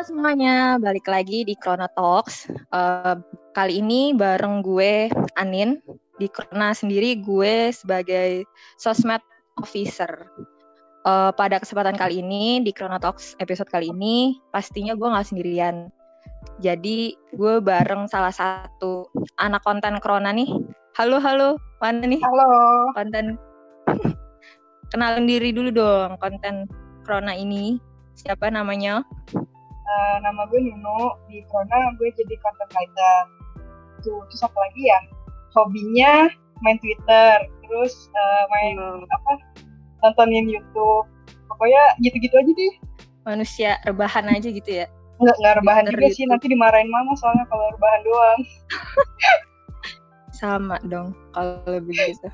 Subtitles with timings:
[0.00, 2.48] Halo semuanya, balik lagi di Corona Talks.
[2.72, 3.20] Uh,
[3.52, 5.76] kali ini bareng gue Anin.
[6.16, 8.48] Di Corona sendiri gue sebagai
[8.80, 9.20] sosmed
[9.60, 10.08] officer.
[11.04, 15.92] Uh, pada kesempatan kali ini di Corona Talks episode kali ini pastinya gue nggak sendirian.
[16.64, 19.04] Jadi gue bareng salah satu
[19.36, 20.48] anak konten Corona nih.
[20.96, 22.24] Halo halo, mana nih?
[22.24, 22.48] Halo.
[22.96, 23.36] Konten.
[24.96, 26.64] Kenalin diri dulu dong konten
[27.04, 27.76] Corona ini.
[28.16, 29.04] Siapa namanya?
[29.90, 31.18] Uh, nama gue Nuno.
[31.26, 33.18] Di Corona gue jadi content writer.
[34.06, 35.00] Tuh, terus apa lagi ya?
[35.58, 36.30] Hobinya
[36.62, 39.04] main Twitter, terus uh, main hmm.
[39.10, 39.32] apa?
[40.06, 41.10] Nontonin YouTube.
[41.50, 42.74] Pokoknya gitu-gitu aja deh.
[43.26, 44.86] Manusia rebahan aja gitu ya?
[45.20, 46.18] Enggak, enggak rebahan Twitter juga YouTube.
[46.22, 46.30] sih.
[46.30, 48.40] Nanti dimarahin mama soalnya kalau rebahan doang.
[50.40, 52.30] Sama dong kalau begitu.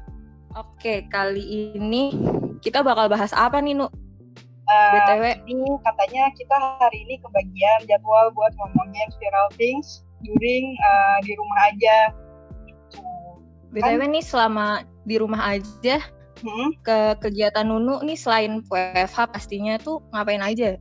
[0.55, 2.17] Oke, kali ini
[2.65, 3.91] kita bakal bahas apa nih, Nu?
[4.67, 11.19] Uh, BTW ini katanya kita hari ini kebagian jadwal buat ngomongin viral things during uh,
[11.23, 11.97] di rumah aja.
[12.67, 13.07] Gitu.
[13.79, 14.11] BTW kan?
[14.11, 14.69] nih selama
[15.07, 16.03] di rumah aja
[16.43, 16.83] hmm?
[16.83, 20.75] ke kegiatan Nunu nih selain WFH pastinya tuh ngapain aja?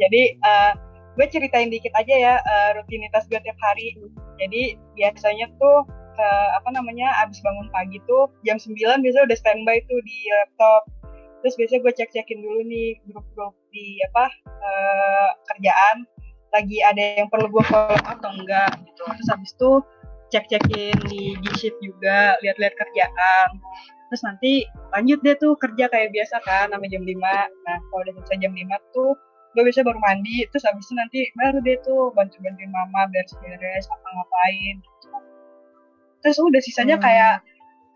[0.00, 0.72] Jadi uh,
[1.20, 4.00] gue ceritain dikit aja ya uh, rutinitas gue tiap hari.
[4.40, 9.82] Jadi biasanya tuh ke apa namanya abis bangun pagi tuh jam 9 biasanya udah standby
[9.90, 10.86] tuh di laptop
[11.44, 16.08] terus biasanya gue cek cekin dulu nih grup-grup di apa uh, kerjaan.
[16.56, 19.04] Lagi ada yang perlu gue follow atau enggak gitu.
[19.04, 19.70] Terus habis itu
[20.32, 23.60] cek cekin di G Sheet juga lihat-lihat kerjaan.
[24.08, 24.52] Terus nanti
[24.96, 28.56] lanjut deh tuh kerja kayak biasa kan sampai jam 5 nah kalau udah selesai jam
[28.56, 29.12] 5 tuh
[29.52, 30.48] gue biasa baru mandi.
[30.48, 35.08] Terus habis itu nanti baru deh tuh bantu bantuin mama beres-beres apa ngapain gitu.
[36.24, 37.04] terus udah sisanya hmm.
[37.04, 37.44] kayak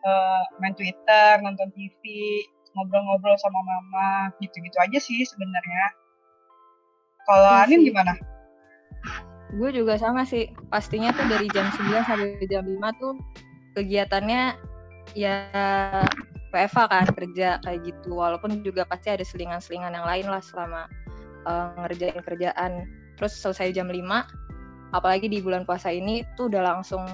[0.05, 2.05] uh, main Twitter nonton TV
[2.79, 5.85] ngobrol-ngobrol sama mama gitu-gitu aja sih sebenarnya.
[7.27, 8.15] Kalau ya Anin gimana?
[9.59, 10.55] Gue juga sama sih.
[10.71, 13.19] Pastinya tuh dari jam 9 sampai jam 5 tuh
[13.75, 14.55] kegiatannya
[15.19, 15.51] ya
[16.55, 18.17] PFA kan kerja kayak gitu.
[18.17, 20.87] Walaupun juga pasti ada selingan-selingan yang lain lah selama
[21.45, 22.87] uh, ngerjain kerjaan.
[23.19, 23.99] Terus selesai jam 5
[24.97, 27.05] apalagi di bulan puasa ini tuh udah langsung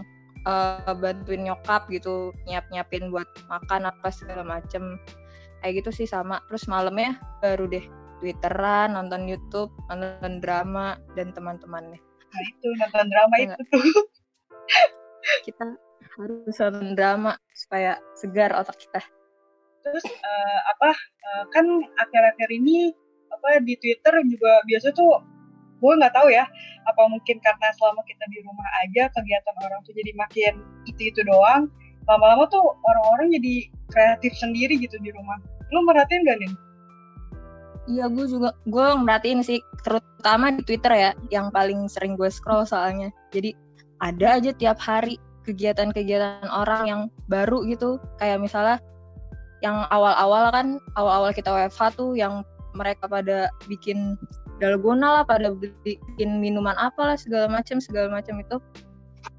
[0.47, 4.99] uh, bantuin nyokap gitu nyiap-nyiapin buat makan apa segala macem
[5.65, 6.45] kayak gitu sih sama.
[6.53, 7.89] Terus malamnya baru deh
[8.21, 11.97] twitteran nonton YouTube nonton drama dan teman-temannya.
[12.01, 13.85] Nah itu nonton drama itu tuh.
[15.49, 15.65] Kita
[16.21, 19.01] harus nonton drama supaya segar otak kita.
[19.81, 21.65] Terus uh, apa uh, kan
[21.97, 22.93] akhir-akhir ini
[23.33, 25.21] apa di Twitter juga biasa tuh
[25.83, 26.47] gue nggak tahu ya
[26.87, 30.55] apa mungkin karena selama kita di rumah aja kegiatan orang tuh jadi makin
[30.85, 31.73] itu itu doang.
[32.05, 35.41] Lama-lama tuh orang-orang jadi kreatif sendiri gitu di rumah
[35.73, 36.53] Lu merhatiin gak nih?
[37.85, 42.65] Iya, gue juga gue merhatiin sih, terutama di Twitter ya, yang paling sering gue scroll
[42.65, 43.13] soalnya.
[43.29, 43.53] Jadi
[44.01, 48.81] ada aja tiap hari kegiatan-kegiatan orang yang baru gitu, kayak misalnya
[49.61, 52.41] yang awal-awal kan, awal-awal kita WFH tuh yang
[52.73, 54.17] mereka pada bikin
[54.65, 55.53] dalgona lah, pada
[55.85, 58.57] bikin minuman apalah segala macam segala macam itu,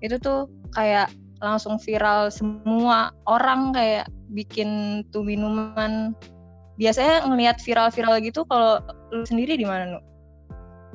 [0.05, 0.45] itu tuh
[0.77, 1.09] kayak
[1.41, 6.15] langsung viral semua orang kayak bikin tuh minuman
[6.75, 9.99] biasanya ngelihat viral-viral gitu kalau lu sendiri di mana nu?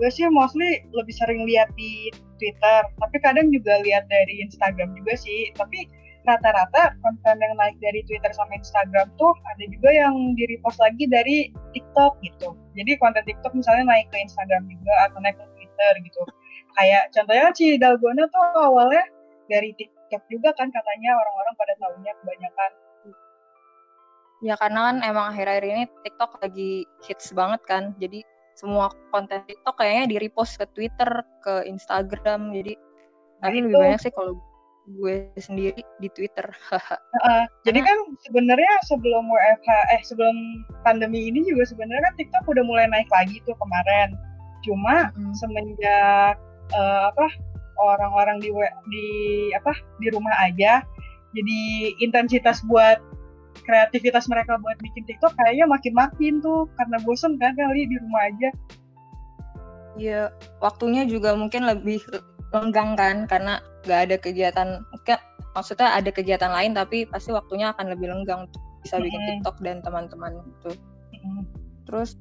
[0.01, 2.09] Gue sih mostly lebih sering lihat di
[2.41, 5.53] Twitter, tapi kadang juga lihat dari Instagram juga sih.
[5.61, 5.85] Tapi
[6.25, 11.05] rata-rata konten yang naik dari Twitter sama Instagram tuh ada juga yang di repost lagi
[11.09, 12.57] dari TikTok gitu.
[12.77, 16.23] Jadi konten TikTok misalnya naik ke Instagram juga atau naik ke Twitter gitu.
[16.77, 19.05] Kayak contohnya si Dalgona tuh awalnya
[19.49, 22.71] dari TikTok juga kan katanya orang-orang pada tahunya kebanyakan
[24.41, 27.93] Ya karena kan emang akhir-akhir ini TikTok lagi hits banget kan.
[28.01, 28.25] Jadi
[28.57, 31.11] semua konten TikTok kayaknya di repost ke Twitter,
[31.45, 32.53] ke Instagram.
[32.53, 32.73] Jadi
[33.41, 34.41] nah, lebih banyak sih kalau
[34.97, 36.49] gue sendiri di Twitter.
[36.73, 40.37] uh, jadi kan sebenarnya sebelum WFH eh sebelum
[40.83, 44.17] pandemi ini juga sebenarnya kan TikTok udah mulai naik lagi tuh kemarin.
[44.65, 45.37] Cuma mm.
[45.37, 46.37] semenjak
[46.75, 47.29] uh, apa
[47.81, 48.51] orang-orang di
[48.93, 49.09] di
[49.57, 50.85] apa di rumah aja
[51.33, 51.61] jadi
[52.03, 52.99] intensitas buat
[53.67, 58.51] kreativitas mereka buat bikin TikTok kayaknya makin-makin tuh karena bosen kan kali di rumah aja.
[59.99, 60.23] Iya,
[60.63, 62.01] waktunya juga mungkin lebih
[62.55, 65.19] lenggang kan karena nggak ada kegiatan, mungkin
[65.55, 69.29] maksudnya ada kegiatan lain tapi pasti waktunya akan lebih lenggang untuk bisa bikin hmm.
[69.43, 70.71] TikTok dan teman-teman itu.
[71.21, 71.43] Hmm.
[71.85, 72.17] Terus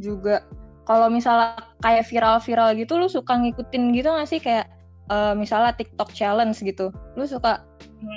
[0.00, 0.42] juga
[0.88, 4.66] kalau misalnya kayak viral-viral gitu lu suka ngikutin gitu gak sih kayak
[5.10, 6.92] uh, misalnya TikTok challenge gitu.
[7.18, 7.64] Lu suka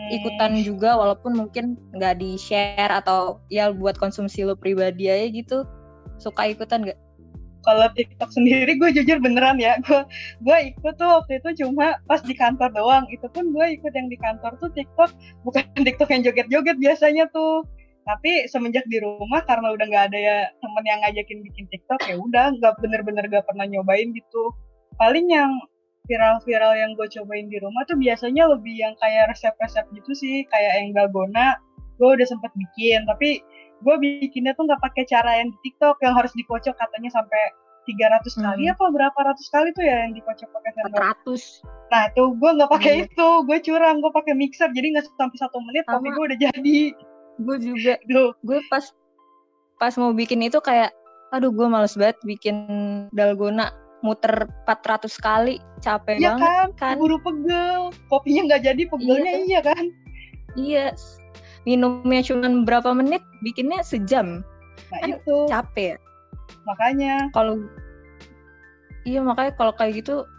[0.09, 5.57] ikutan juga walaupun mungkin nggak di share atau ya buat konsumsi lo pribadi aja gitu.
[6.21, 7.05] Suka ikutan nggak?
[7.65, 10.05] kalau TikTok sendiri gue jujur beneran ya gue
[10.45, 13.09] gue ikut tuh waktu itu cuma pas di kantor doang.
[13.09, 15.11] Itu pun gue ikut yang di kantor tuh TikTok
[15.43, 17.65] bukan TikTok yang joget-joget biasanya tuh.
[18.05, 22.15] Tapi semenjak di rumah karena udah nggak ada ya temen yang ngajakin bikin TikTok ya
[22.21, 24.53] udah nggak bener-bener gak pernah nyobain gitu.
[25.01, 25.49] Paling yang
[26.05, 30.73] viral-viral yang gue cobain di rumah tuh biasanya lebih yang kayak resep-resep gitu sih kayak
[30.81, 31.59] yang dalgona
[31.99, 33.07] gue udah sempet bikin.
[33.07, 33.39] Tapi
[33.83, 37.41] gue bikinnya tuh nggak pakai cara yang di TikTok yang harus dikocok katanya sampai
[37.85, 38.41] 300 hmm.
[38.41, 41.01] kali apa berapa ratus kali tuh ya yang dikocok pakai sendok.
[41.29, 43.05] 400 nah tuh gue nggak pakai hmm.
[43.05, 46.79] itu gue curang gue pakai mixer jadi nggak sampai satu menit tapi gue udah jadi.
[47.35, 47.99] Gue juga.
[48.47, 48.85] Gue pas
[49.75, 50.95] pas mau bikin itu kayak
[51.35, 52.55] aduh gue males banget bikin
[53.11, 53.75] dalgona
[54.05, 56.95] muter 400 kali capek iya banget kan, kan.
[57.01, 57.89] buru pegel.
[58.13, 59.83] Kopinya nggak jadi pegelnya iya, iya kan?
[60.53, 60.85] Iya.
[61.65, 64.45] Minumnya cuma berapa menit bikinnya sejam.
[64.93, 65.37] Nah kan itu.
[65.49, 65.97] capek.
[66.69, 67.33] Makanya.
[67.33, 67.65] Kalau
[69.09, 70.29] iya makanya kalau kayak gitu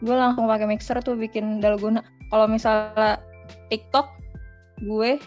[0.00, 2.00] gue langsung pakai mixer tuh bikin dalgona.
[2.32, 3.20] Kalau misalnya
[3.68, 4.08] TikTok
[4.80, 5.20] gue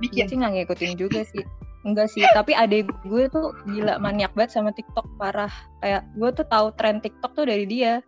[0.00, 0.28] bikin?
[0.32, 1.44] sih nggak ngikutin juga sih
[1.82, 5.50] enggak sih tapi adek gue tuh gila maniak banget sama TikTok parah.
[5.82, 8.02] Kayak gue tuh tahu tren TikTok tuh dari dia.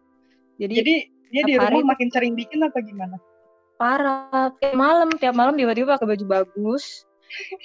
[0.59, 0.94] Jadi jadi
[1.35, 3.19] dia di rumah makin sering bikin apa gimana?
[3.76, 7.05] Parah tiap malam tiap malam tiba-tiba pakai baju bagus.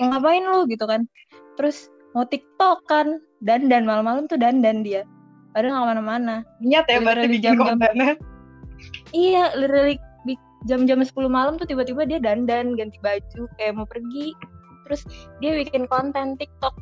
[0.01, 1.05] Mau ngapain lu gitu kan.
[1.57, 5.05] Terus mau TikTok kan dan dan malam-malam tuh dan dan dia.
[5.53, 7.77] Padahal nggak mana-mana niat ya berarti di jam-jam.
[9.13, 10.01] iya literally
[10.67, 14.35] jam-jam 10 malam tuh tiba-tiba dia dandan ganti baju kayak mau pergi
[14.89, 15.05] terus
[15.37, 16.73] dia bikin konten TikTok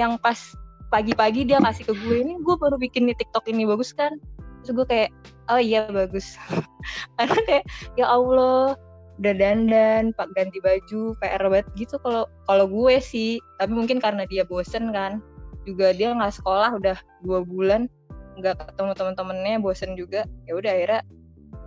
[0.00, 0.56] yang pas
[0.88, 2.16] pagi-pagi dia kasih ke gue.
[2.22, 4.16] Ini gue baru bikin nih TikTok ini bagus kan?
[4.62, 5.10] Terus gue kayak
[5.52, 6.38] oh iya bagus.
[7.20, 7.64] Karena kayak
[7.98, 8.78] ya Allah
[9.16, 11.66] udah dandan pak ganti baju PR banget.
[11.74, 13.42] Gitu kalau kalau gue sih.
[13.58, 15.20] Tapi mungkin karena dia bosen kan.
[15.66, 16.96] Juga dia nggak sekolah udah
[17.26, 17.90] dua bulan
[18.36, 20.28] nggak ketemu teman-temannya bosen juga.
[20.46, 21.02] Ya udah akhirnya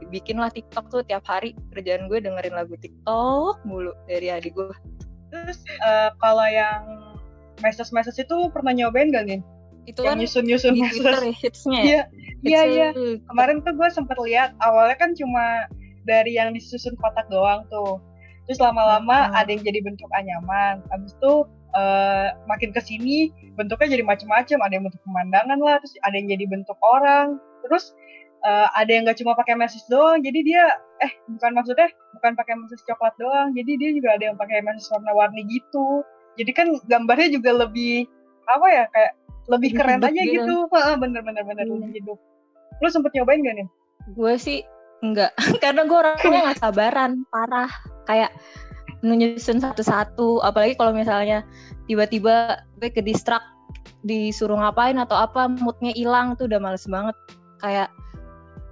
[0.09, 1.57] bikin lah TikTok tuh tiap hari.
[1.75, 4.71] Kerjaan gue dengerin lagu TikTok mulu dari adik gue.
[5.29, 6.81] Terus uh, kalau yang
[7.61, 9.41] message-message itu pernah nyobain gak nih?
[9.89, 12.01] Itu yang kan nyusun-nyusun di Twitter ya, hitsnya Iya,
[12.45, 12.89] iya, iya.
[13.25, 15.65] Kemarin tuh gue sempet lihat awalnya kan cuma
[16.07, 17.99] dari yang disusun kotak doang tuh.
[18.47, 19.37] Terus lama-lama hmm.
[19.37, 20.81] ada yang jadi bentuk anyaman.
[20.89, 21.33] Habis itu
[21.75, 23.29] uh, makin ke sini
[23.59, 24.57] bentuknya jadi macam-macam.
[24.65, 27.37] Ada yang bentuk pemandangan lah, terus ada yang jadi bentuk orang.
[27.67, 27.93] Terus
[28.43, 30.63] uh, ada yang nggak cuma pakai mesis doang jadi dia
[30.99, 31.89] eh bukan maksudnya
[32.19, 36.03] bukan pakai mesis coklat doang jadi dia juga ada yang pakai mesis warna-warni gitu.
[36.39, 38.07] Jadi kan gambarnya juga lebih
[38.47, 39.11] apa ya kayak
[39.49, 40.55] lebih keren aja gitu, gitu.
[41.01, 41.91] bener bener bener hmm.
[41.91, 42.19] hidup.
[42.79, 43.67] Lu sempet nyobain gak nih?
[44.15, 44.63] Gue sih
[45.03, 45.31] enggak
[45.63, 47.71] karena gue orangnya nggak sabaran parah.
[48.07, 48.31] Kayak
[48.99, 51.47] menyusun satu-satu apalagi kalau misalnya
[51.87, 53.43] tiba-tiba gue ke distrak
[54.03, 57.15] disuruh ngapain atau apa moodnya hilang tuh udah males banget.
[57.59, 57.91] Kayak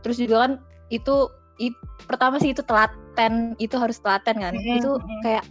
[0.08, 0.52] terus juga kan
[0.88, 1.28] itu
[1.60, 1.76] it,
[2.08, 4.80] pertama sih itu telaten itu harus telaten kan mm-hmm.
[4.80, 4.92] itu
[5.28, 5.44] kayak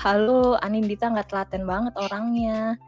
[0.00, 2.80] halo Anindita nggak telaten banget orangnya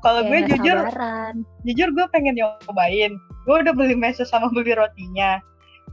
[0.00, 1.44] kalau gue jujur sabaran.
[1.68, 5.36] jujur gue pengen nyobain gue udah beli meso sama beli rotinya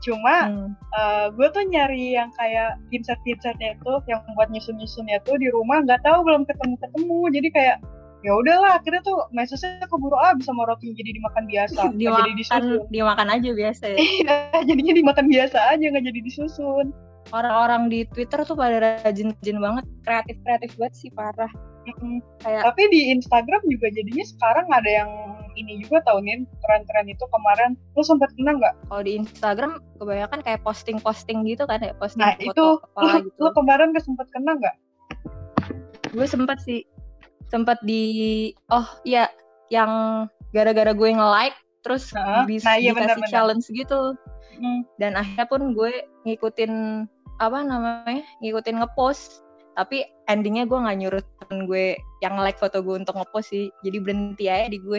[0.00, 0.72] cuma hmm.
[0.96, 5.52] uh, gue tuh nyari yang kayak pinset pinsetnya itu yang buat nyusun nyusunnya tuh di
[5.52, 7.76] rumah nggak tahu belum ketemu ketemu jadi kayak
[8.26, 12.80] ya udahlah akhirnya tuh mesesnya keburu ah bisa roti jadi dimakan biasa dimakan, jadi disusun.
[12.90, 13.84] dimakan aja biasa.
[13.94, 14.34] Ya iya
[14.66, 16.86] jadinya dimakan biasa aja nggak jadi disusun.
[17.28, 21.50] Orang-orang di Twitter tuh pada rajin-rajin banget kreatif kreatif banget sih parah.
[21.88, 22.20] Mm-hmm.
[22.44, 25.08] kayak tapi di Instagram juga jadinya sekarang ada yang
[25.56, 27.80] ini juga tau nih tren-tren itu kemarin.
[27.96, 28.74] Lu sempat kena nggak?
[28.92, 32.66] Kalau di Instagram kebanyakan kayak posting-posting gitu kan ya posting nah foto itu.
[33.00, 33.40] lu, gitu.
[33.40, 34.76] lu kemarin gak sempet kena nggak?
[36.12, 36.84] Gue sempet sih
[37.48, 39.32] sempat di oh iya
[39.68, 44.16] yang gara-gara gue nge-like terus uh, bisa nah, iya, dikasih bener, challenge gitu.
[44.58, 44.82] Hmm.
[44.98, 47.06] dan akhirnya pun gue ngikutin
[47.38, 49.46] apa namanya ngikutin ngepost.
[49.78, 53.70] Tapi endingnya gue nggak nyuruh temen gue yang like foto gue untuk ngepost sih.
[53.86, 54.98] Jadi berhenti aja di gue.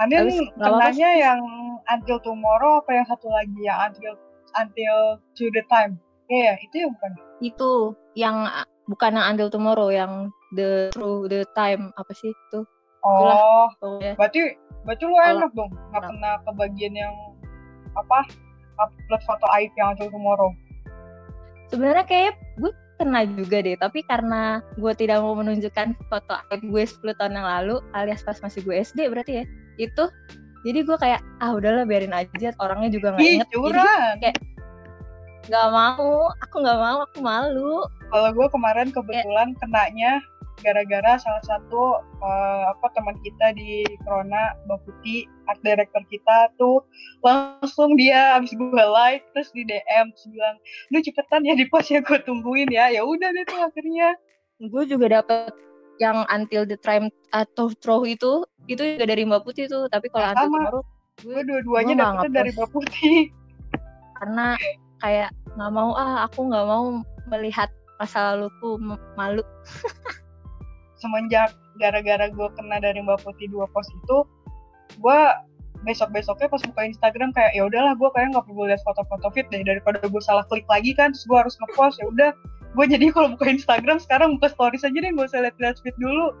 [0.00, 0.24] Ada
[0.56, 1.40] kenanya yang
[1.92, 4.16] until tomorrow apa yang satu lagi yang until
[4.56, 6.00] until to the time.
[6.32, 7.12] Iya yeah, itu yang bukan?
[7.44, 7.72] Itu
[8.16, 8.36] yang
[8.88, 12.60] bukan yang until tomorrow yang the through the time apa sih itu?
[13.04, 14.56] Oh Itulah, berarti
[14.88, 16.08] berarti lu enak dong nggak nah.
[16.08, 17.14] pernah ke bagian yang
[17.94, 18.26] apa
[18.80, 20.50] upload foto aib yang until tomorrow.
[21.68, 26.82] Sebenarnya kayak gue kena juga deh tapi karena gue tidak mau menunjukkan foto aib gue
[26.86, 29.44] 10 tahun yang lalu alias pas masih gue SD berarti ya
[29.82, 30.04] itu
[30.64, 33.48] jadi gue kayak ah udahlah biarin aja orangnya juga nggak inget.
[33.52, 33.80] Jadi
[34.24, 34.36] kayak
[35.44, 37.84] nggak mau aku nggak mau aku malu.
[38.08, 40.12] Kalau gue kemarin kebetulan kayak, kenanya
[40.62, 46.84] gara-gara salah satu uh, apa teman kita di Corona Mbak Putih art director kita tuh
[47.26, 50.56] langsung dia abis gue like terus di DM terus bilang
[50.94, 52.92] lu cepetan ya di post ya gue tungguin ya.
[52.94, 54.14] Ya udah deh tuh akhirnya.
[54.70, 55.50] Gue juga dapet
[56.02, 59.90] yang until the time atau throw itu itu juga dari Mbak Putih tuh.
[59.90, 60.82] Tapi kalau nah, until tomorrow
[61.22, 63.18] gue dua-duanya dapetnya dari Mbak Putih.
[64.22, 64.54] Karena
[65.02, 67.68] kayak nggak mau ah aku nggak mau melihat
[67.98, 68.76] masa laluku
[69.14, 69.44] malu
[70.98, 74.26] semenjak gara-gara gue kena dari Mbak Putih dua post itu
[75.02, 75.20] gue
[75.84, 79.46] besok besoknya pas buka Instagram kayak ya udahlah gue kayak nggak perlu lihat foto-foto fit
[79.52, 82.30] deh daripada gue salah klik lagi kan terus gue harus ngepost ya udah
[82.74, 86.32] gue jadi kalau buka Instagram sekarang buka stories aja deh gue usah lihat-lihat fit dulu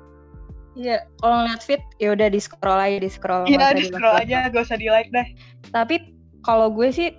[0.74, 3.46] Iya, kalau ngeliat fit ya udah di scroll aja, di scroll.
[3.46, 5.22] Iya, di scroll aja, gak usah di like deh.
[5.70, 6.02] Tapi
[6.42, 7.14] kalau gue sih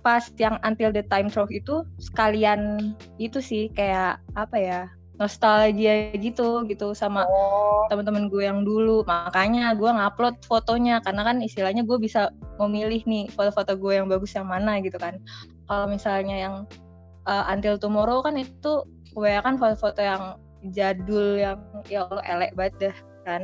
[0.00, 4.80] pas yang until the time throw itu sekalian itu sih kayak apa ya
[5.16, 7.88] nostalgia gitu gitu sama oh.
[7.88, 9.00] teman-teman gue yang dulu.
[9.08, 14.36] Makanya gue ngupload fotonya karena kan istilahnya gue bisa memilih nih foto-foto gue yang bagus
[14.36, 15.16] yang mana gitu kan.
[15.66, 16.54] Kalau misalnya yang
[17.24, 18.84] uh, until tomorrow kan itu
[19.16, 20.36] gue kan foto-foto yang
[20.72, 21.58] jadul yang
[21.88, 23.42] ya Allah elek banget dah kan.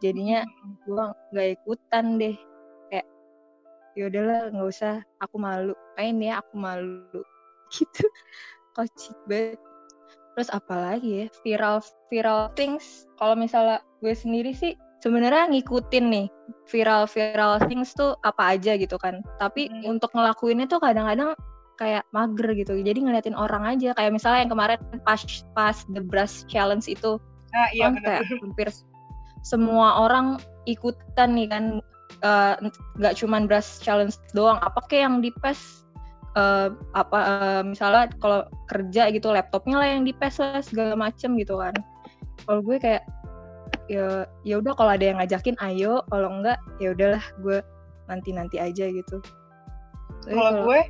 [0.00, 0.74] Jadinya hmm.
[0.88, 1.04] gue
[1.36, 2.36] nggak ikutan deh.
[2.88, 3.06] Kayak
[3.94, 5.76] ya udahlah nggak usah aku malu.
[5.94, 7.20] Kayak ini ya aku malu?
[7.72, 8.04] Gitu.
[8.72, 9.60] Kocik banget
[10.34, 11.26] terus apalagi ya?
[11.44, 11.76] Viral
[12.08, 13.06] viral things.
[13.20, 16.26] Kalau misalnya gue sendiri sih sebenarnya ngikutin nih
[16.70, 19.20] viral viral things tuh apa aja gitu kan.
[19.42, 19.98] Tapi hmm.
[19.98, 21.34] untuk ngelakuinnya tuh kadang-kadang
[21.76, 22.78] kayak mager gitu.
[22.78, 23.92] Jadi ngeliatin orang aja.
[23.98, 25.20] Kayak misalnya yang kemarin pas
[25.52, 27.18] pas the brush challenge itu
[27.52, 28.68] ah, iya, kan kayak hampir
[29.42, 31.64] semua orang ikutan nih kan.
[32.22, 32.54] Eh,
[33.00, 34.62] nggak uh, cuman brush challenge doang.
[34.62, 35.82] Apa kayak yang di pas
[36.36, 41.60] uh, apa uh, misalnya kalau kerja gitu laptopnya lah yang dipes lah segala macem gitu
[41.60, 41.74] kan.
[42.44, 43.04] Kalau gue kayak
[43.90, 46.02] ya ya udah kalau ada yang ngajakin ayo.
[46.08, 47.58] Kalau enggak ya udahlah gue
[48.08, 49.20] nanti nanti aja gitu.
[50.28, 50.80] Kalau gue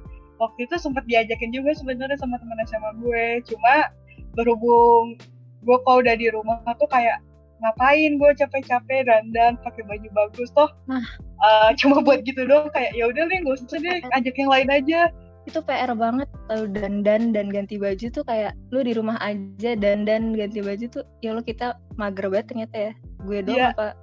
[0.43, 3.25] waktu itu sempat diajakin juga sebenarnya sama teman SMA gue.
[3.49, 3.91] Cuma
[4.35, 5.19] berhubung
[5.63, 7.23] gue kalau udah di rumah tuh kayak
[7.63, 10.67] ngapain gue capek-capek dan pakai baju bagus toh.
[10.91, 11.07] Nah.
[11.43, 14.69] uh, cuma buat gitu doang kayak ya udah deh gak usah deh ajak yang lain
[14.71, 15.01] aja
[15.49, 20.37] itu PR banget kalau dandan dan ganti baju tuh kayak lu di rumah aja dandan
[20.39, 22.93] ganti baju tuh ya lo kita mager banget ternyata ya.
[23.27, 23.75] Gue doang yeah.
[23.75, 23.99] apa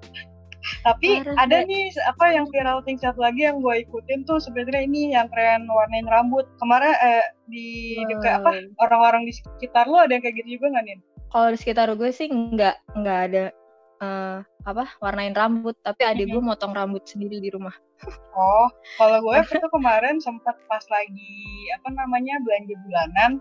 [0.84, 5.16] tapi Parah ada nih apa yang viral tingkat lagi yang gue ikutin tuh sebenarnya ini
[5.16, 6.46] yang tren warnain rambut.
[6.60, 8.06] Kemarin eh, di oh.
[8.12, 8.52] dekat apa
[8.84, 12.10] orang-orang di sekitar lo ada yang kayak gitu juga nggak nih kalau di sekitar gue
[12.10, 13.44] sih nggak nggak ada
[14.00, 17.74] uh, apa warnain rambut tapi adik gue motong rambut sendiri di rumah
[18.36, 18.68] oh
[19.00, 21.38] kalau gue itu kemarin sempat pas lagi
[21.80, 23.32] apa namanya belanja bulanan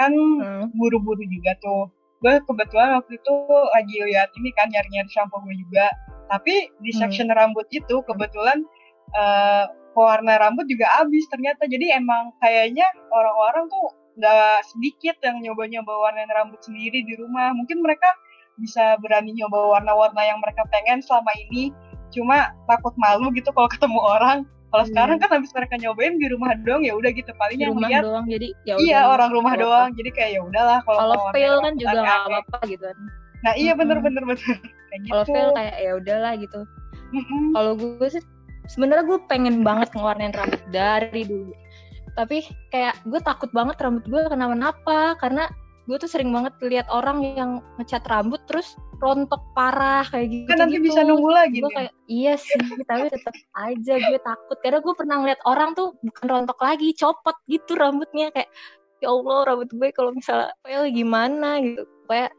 [0.00, 0.74] kan hmm.
[0.76, 1.88] buru-buru juga tuh
[2.24, 3.34] gue kebetulan waktu itu
[3.76, 5.92] lagi lihat ini kan nyari-nyari shampoo gue juga
[6.32, 6.98] tapi di hmm.
[6.98, 7.36] section hmm.
[7.36, 8.64] rambut itu kebetulan
[9.12, 12.84] uh, pewarna rambut juga habis ternyata jadi emang kayaknya
[13.14, 18.06] orang-orang tuh nggak sedikit yang nyoba-nyoba warnain rambut sendiri di rumah mungkin mereka
[18.58, 21.74] bisa berani nyoba warna-warna yang mereka pengen selama ini.
[22.14, 24.38] Cuma takut malu gitu kalau ketemu orang.
[24.74, 24.90] Kalau hmm.
[24.90, 27.30] sekarang kan habis mereka nyobain di rumah doang ya udah gitu.
[27.38, 29.90] Paling yang rumah lihat doang jadi ya iya orang rumah doang.
[29.94, 32.98] Jadi kayak ya udahlah kalau kalau fail kan juga nggak apa-apa gitu kan.
[33.44, 34.42] Nah iya bener bener bener.
[34.94, 35.10] Kayak gitu.
[35.10, 36.60] kalau fail kayak ya udahlah gitu.
[37.54, 38.22] Kalau gue sih
[38.70, 41.54] sebenarnya gue pengen banget ngewarnain rambut dari dulu.
[42.14, 45.50] Tapi kayak gue takut banget rambut gue kenapa-napa karena
[45.84, 48.72] gue tuh sering banget lihat orang yang ngecat rambut terus
[49.04, 52.56] rontok parah kayak gitu kan nanti bisa nunggu lagi gue kayak iya sih
[52.90, 54.56] tapi tetap aja gue takut.
[54.60, 58.32] Karena gue pernah ngeliat orang tuh bukan rontok lagi copot gitu rambutnya.
[58.32, 58.50] Kayak
[59.02, 61.82] ya allah rambut gue kalau misalnya kayak gimana gitu.
[62.08, 62.32] Kayak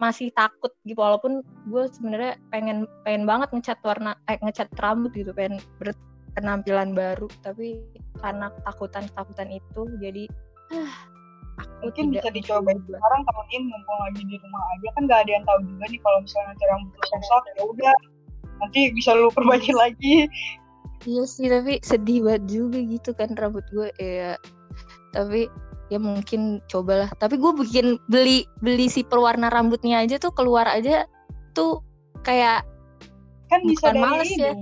[0.00, 5.30] masih takut gitu walaupun gue sebenarnya pengen pengen banget ngecat warna eh, ngecat rambut gitu
[5.36, 7.28] pengen berpenampilan baru.
[7.44, 7.78] Tapi
[8.20, 10.24] karena ketakutan ketakutan itu jadi
[10.72, 11.09] ah,
[11.80, 15.58] mungkin bisa dicoba sekarang temenin mumpung lagi di rumah aja kan nggak ada yang tahu
[15.66, 17.96] juga nih kalau misalnya nanti rambut rusak ya udah.
[18.60, 20.14] Nanti bisa lu perbaiki lagi.
[21.08, 24.36] Iya sih tapi sedih banget juga gitu kan rambut gue ya.
[25.16, 25.48] Tapi
[25.88, 27.08] ya mungkin cobalah.
[27.16, 31.08] Tapi gue bikin beli beli si perwarna rambutnya aja tuh keluar aja
[31.56, 31.80] tuh
[32.20, 32.62] kayak
[33.48, 34.44] kan bisa dari males ini.
[34.44, 34.52] ya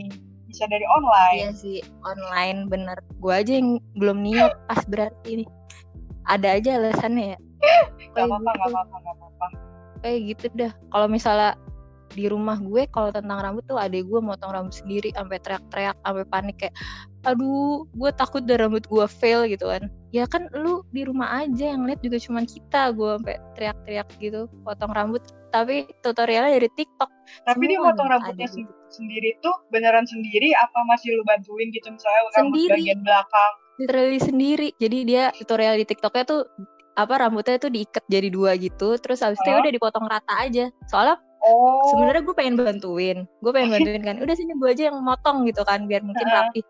[0.48, 1.36] bisa dari online.
[1.36, 2.98] Iya sih online bener.
[3.20, 5.48] Gue aja yang belum niat pas berarti nih
[6.28, 7.38] ada aja alasannya ya.
[8.14, 8.60] Gak apa-apa gitu.
[8.60, 9.46] gak apa-apa apa-apa.
[10.04, 10.72] Kayak gitu dah.
[10.92, 11.52] Kalau misalnya
[12.08, 16.24] di rumah gue kalau tentang rambut tuh adek gue motong rambut sendiri sampai teriak-teriak sampai
[16.24, 16.74] panik kayak
[17.28, 19.92] aduh gue takut deh rambut gue fail gitu kan.
[20.08, 24.48] Ya kan lu di rumah aja yang lihat juga cuman kita gue sampai teriak-teriak gitu
[24.64, 25.20] potong rambut.
[25.48, 27.10] Tapi tutorialnya dari TikTok.
[27.44, 28.72] Tapi dia potong rambutnya se gitu.
[28.88, 32.40] sendiri tuh beneran sendiri apa masih lu bantuin gitu misalnya sendiri.
[32.40, 34.74] rambut bagian belakang literally sendiri.
[34.76, 36.42] Jadi dia tutorial di TikToknya tuh
[36.98, 38.98] apa rambutnya tuh diikat jadi dua gitu.
[38.98, 39.62] Terus habis itu oh.
[39.62, 40.68] udah dipotong rata aja.
[40.90, 41.16] Soalnya
[41.46, 41.94] oh.
[41.94, 43.18] sebenarnya gue pengen bantuin.
[43.40, 46.60] Gue pengen bantuin kan udah sini gue aja yang motong gitu kan biar mungkin rapi.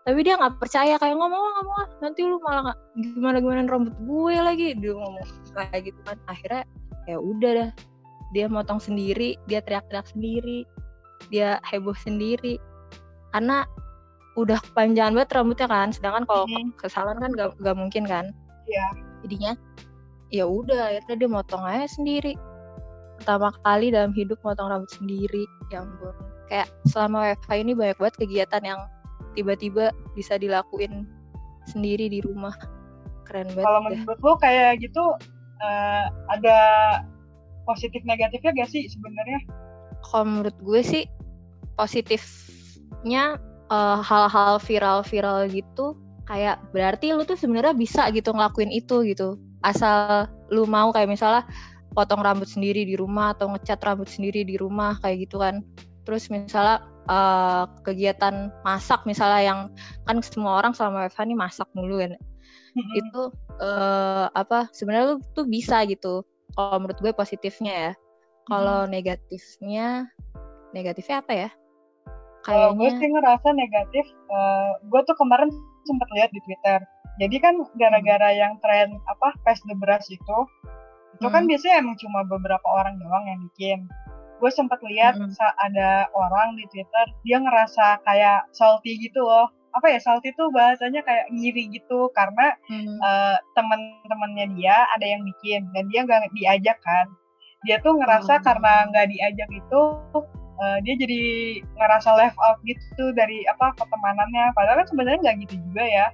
[0.00, 3.94] Tapi dia nggak percaya kayak ngomong nggak mau nanti lu malah gak, gimana gimana rambut
[4.04, 4.68] gue lagi.
[4.76, 5.24] Dia ngomong
[5.56, 6.16] kayak gitu kan.
[6.28, 6.62] Akhirnya
[7.08, 7.70] ya udah dah.
[8.30, 10.62] Dia motong sendiri dia teriak-teriak sendiri
[11.28, 12.56] dia heboh sendiri.
[13.36, 13.68] Karena
[14.38, 16.70] udah kepanjangan banget rambutnya kan sedangkan kalau hmm.
[16.78, 18.24] kesalahan kan gak, gak mungkin kan.
[18.70, 18.86] Iya.
[19.26, 19.52] Jadinya
[20.30, 22.34] ya udah akhirnya dia motong aja sendiri.
[23.20, 25.44] Pertama kali dalam hidup motong rambut sendiri
[25.74, 26.14] ya ampun.
[26.46, 28.80] Kayak selama WFH ini banyak banget kegiatan yang
[29.34, 31.06] tiba-tiba bisa dilakuin
[31.66, 32.54] sendiri di rumah.
[33.26, 35.14] Keren banget kalau menurut lo kayak gitu
[35.62, 36.58] uh, ada
[37.68, 39.40] positif negatifnya gak sih sebenarnya?
[40.06, 41.04] Kalau menurut gue sih
[41.78, 43.38] positifnya
[43.70, 45.96] uh, hal-hal viral-viral gitu
[46.30, 49.34] kayak berarti lu tuh sebenarnya bisa gitu ngelakuin itu gitu.
[49.66, 51.42] Asal lu mau kayak misalnya
[51.90, 55.66] potong rambut sendiri di rumah atau ngecat rambut sendiri di rumah kayak gitu kan.
[56.06, 59.60] Terus misalnya uh, kegiatan masak misalnya yang
[60.06, 62.14] kan semua orang selama WFH ini masak mulu kan.
[62.70, 63.02] Mm-hmm.
[63.02, 63.22] itu
[63.58, 66.22] uh, apa sebenarnya lu tuh bisa gitu.
[66.54, 67.92] Kalau menurut gue positifnya ya.
[68.46, 68.94] Kalau mm-hmm.
[68.94, 69.86] negatifnya
[70.70, 71.50] negatifnya apa ya
[72.44, 72.76] Kayaknya...
[72.76, 74.06] gue sih ngerasa negatif.
[74.32, 75.50] Uh, gue tuh kemarin
[75.84, 76.80] sempat lihat di Twitter.
[77.20, 80.38] Jadi kan gara-gara yang tren apa pass the brush itu,
[81.20, 81.34] itu kan hmm.
[81.36, 83.78] kan biasanya emang cuma beberapa orang doang yang bikin.
[84.40, 85.36] Gue sempat lihat hmm.
[85.36, 89.52] ada orang di Twitter dia ngerasa kayak salty gitu loh.
[89.76, 92.96] Apa ya salty tuh bahasanya kayak ngiri gitu karena hmm.
[93.04, 97.06] uh, teman-temannya dia ada yang bikin dan dia nggak diajak kan.
[97.68, 98.44] Dia tuh ngerasa hmm.
[98.48, 99.80] karena nggak diajak itu
[100.60, 101.22] uh, dia jadi
[101.80, 104.52] ngerasa left out gitu dari apa pertemanannya.
[104.54, 106.06] Padahal kan sebenarnya nggak gitu juga ya.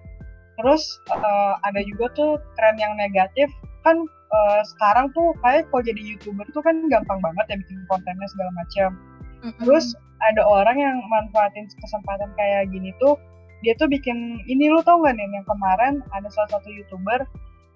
[0.57, 0.83] Terus
[1.13, 3.51] uh, ada juga tuh tren yang negatif.
[3.85, 8.29] Kan uh, sekarang tuh kayak kalau jadi youtuber tuh kan gampang banget ya bikin kontennya
[8.33, 8.91] segala macam.
[9.37, 9.69] Mm-hmm.
[9.69, 9.93] terus
[10.25, 13.21] ada orang yang manfaatin kesempatan kayak gini tuh
[13.61, 17.21] dia tuh bikin ini lu tau gak nih yang kemarin ada salah satu youtuber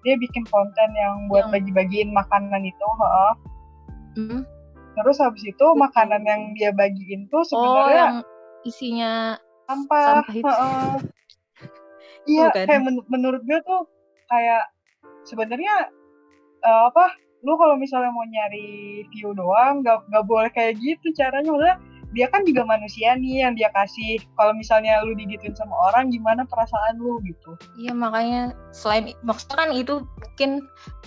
[0.01, 3.33] dia bikin konten yang buat bagi-bagiin makanan itu heeh.
[4.17, 4.60] Mm-hmm
[4.91, 8.15] terus habis itu makanan yang dia bagiin tuh oh, sebenarnya oh, yang
[8.67, 9.13] isinya
[9.69, 10.55] sampah, sampah
[12.31, 12.65] iya kan?
[12.67, 13.87] kayak men menurut gue tuh
[14.29, 14.67] kayak
[15.25, 15.89] sebenarnya
[16.65, 21.49] uh, apa lu kalau misalnya mau nyari view doang gak, gak boleh kayak gitu caranya.
[21.49, 21.75] Udah
[22.11, 26.43] dia kan juga manusia nih yang dia kasih kalau misalnya lu digituin sama orang gimana
[26.43, 30.51] perasaan lu gitu iya makanya selain maksudnya kan itu mungkin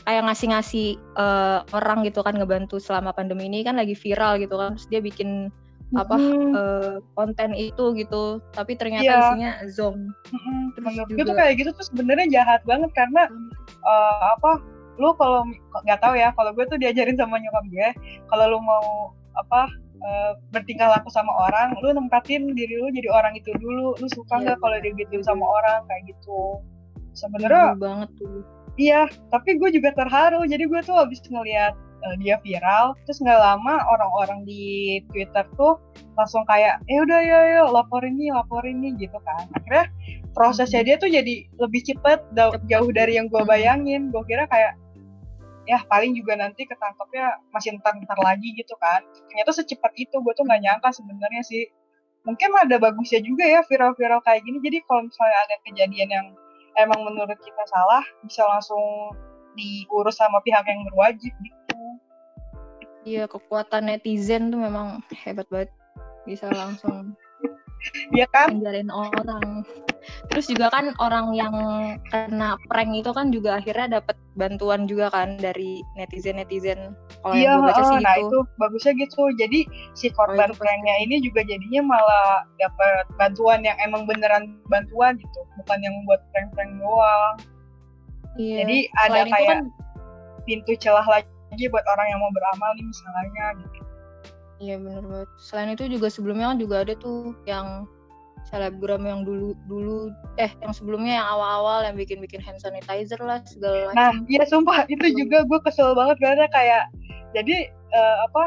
[0.09, 4.77] kayak ngasih-ngasih uh, orang gitu kan ngebantu selama pandemi ini kan lagi viral gitu kan
[4.77, 5.53] terus dia bikin
[5.95, 6.51] apa hmm.
[6.57, 9.21] uh, konten itu gitu tapi ternyata yeah.
[9.21, 10.75] isinya zom hmm.
[10.75, 11.23] terus menurut juga...
[11.29, 13.53] tuh kayak gitu tuh sebenarnya jahat banget karena hmm.
[13.85, 14.65] uh, apa
[14.99, 15.43] lu kalau
[15.85, 17.89] nggak tahu ya kalau gue tuh diajarin sama nyokap gue
[18.31, 19.67] kalau lu mau apa
[20.05, 23.97] uh, bertingkah laku sama orang lu nempatin diri lu jadi orang itu dulu.
[23.99, 24.63] Lu suka iya, nggak yeah.
[24.63, 26.61] kalau digituin sama orang kayak gitu.
[27.15, 28.43] Sebenarnya banget tuh.
[28.75, 30.45] iya tapi gue juga terharu.
[30.45, 35.81] Jadi gue tuh habis ngeliat uh, dia viral terus nggak lama orang-orang di Twitter tuh
[36.15, 39.47] langsung kayak eh udah ya ya laporin nih laporin nih gitu kan.
[39.57, 39.89] Akhirnya
[40.35, 40.89] prosesnya hmm.
[40.91, 42.19] dia tuh jadi lebih cepet
[42.67, 43.51] jauh dari yang gue hmm.
[43.51, 44.11] bayangin.
[44.11, 44.75] Gue kira kayak
[45.65, 49.01] ya paling juga nanti ketangkepnya masih entar-entar lagi gitu kan.
[49.33, 51.65] Ternyata secepat itu gue tuh nggak nyangka sebenarnya sih.
[52.25, 54.61] Mungkin ada bagusnya juga ya viral-viral kayak gini.
[54.65, 56.27] Jadi kalau misalnya ada kejadian yang
[56.81, 59.13] emang menurut kita salah bisa langsung
[59.55, 61.81] diurus sama pihak yang berwajib gitu.
[63.05, 65.71] Iya kekuatan netizen tuh memang hebat banget.
[66.25, 67.13] Bisa langsung
[68.17, 68.49] Iya kan?
[68.59, 69.65] Ngajarin orang.
[70.29, 71.55] Terus juga kan orang yang
[72.13, 76.93] kena prank itu kan juga akhirnya dapat bantuan juga kan dari netizen-netizen.
[77.25, 78.29] Kalau iya, yang baca sih nah itu.
[78.29, 79.23] itu bagusnya gitu.
[79.41, 79.61] Jadi
[79.97, 85.41] si korban oh, pranknya ini juga jadinya malah dapat bantuan yang emang beneran bantuan gitu,
[85.63, 87.37] bukan yang buat prank-prank doang.
[88.37, 88.57] Iya.
[88.65, 89.61] Jadi ada kayak kan,
[90.45, 93.84] pintu celah lagi buat orang yang mau beramal nih misalnya gitu.
[94.63, 95.29] Iya benar banget.
[95.41, 97.89] Selain itu juga sebelumnya kan juga ada tuh yang
[98.45, 103.91] selebgram yang dulu dulu eh yang sebelumnya yang awal-awal yang bikin-bikin hand sanitizer lah segala
[103.91, 103.97] macam.
[103.97, 106.93] Nah, iya sumpah itu juga gue kesel banget karena kayak
[107.33, 108.43] jadi uh, apa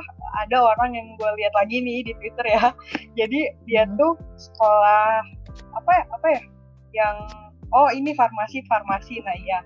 [0.46, 2.72] ada orang yang gue lihat lagi nih di Twitter ya.
[3.20, 3.98] Jadi dia hmm.
[3.98, 5.26] tuh sekolah
[5.76, 6.42] apa ya apa ya
[6.96, 7.16] yang
[7.74, 9.20] oh ini farmasi farmasi.
[9.24, 9.60] Nah iya.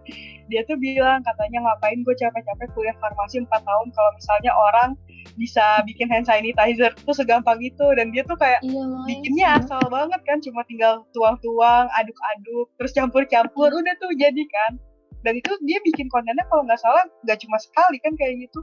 [0.50, 4.90] Dia tuh bilang katanya ngapain gue capek-capek kuliah farmasi 4 tahun kalau misalnya orang
[5.38, 6.92] bisa bikin hand sanitizer.
[7.06, 7.86] Tuh segampang itu.
[7.96, 10.38] Dan dia tuh kayak iya, bikinnya asal banget kan.
[10.42, 13.70] Cuma tinggal tuang-tuang aduk-aduk terus campur-campur.
[13.70, 14.82] Udah tuh jadi kan.
[15.22, 18.60] Dan itu dia bikin kontennya kalau nggak salah nggak cuma sekali kan kayak gitu.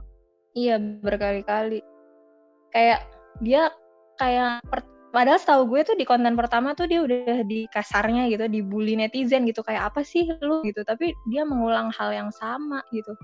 [0.57, 1.79] Iya berkali-kali.
[2.75, 3.07] Kayak
[3.39, 3.71] dia
[4.19, 8.45] kayak per Padahal setahu gue tuh di konten pertama tuh dia udah di kasarnya gitu,
[8.45, 10.85] dibully netizen gitu kayak apa sih lu gitu.
[10.85, 13.17] Tapi dia mengulang hal yang sama gitu.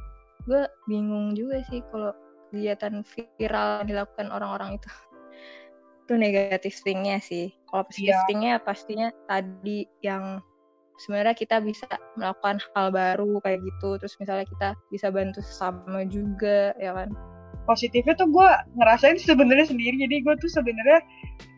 [0.49, 2.09] Gue bingung juga sih kalau
[2.49, 3.05] kegiatan
[3.37, 4.89] viral yang dilakukan orang-orang itu.
[6.05, 7.49] itu negatif thingnya sih.
[7.69, 8.25] Kalau positif yeah.
[8.29, 10.37] thingnya pastinya tadi yang
[11.01, 13.97] sebenarnya kita bisa melakukan hal baru kayak gitu.
[14.01, 17.09] Terus misalnya kita bisa bantu sesama juga ya kan
[17.65, 18.49] positifnya tuh gue
[18.79, 19.97] ngerasain sebenarnya sendiri.
[20.05, 21.01] Jadi gue tuh sebenarnya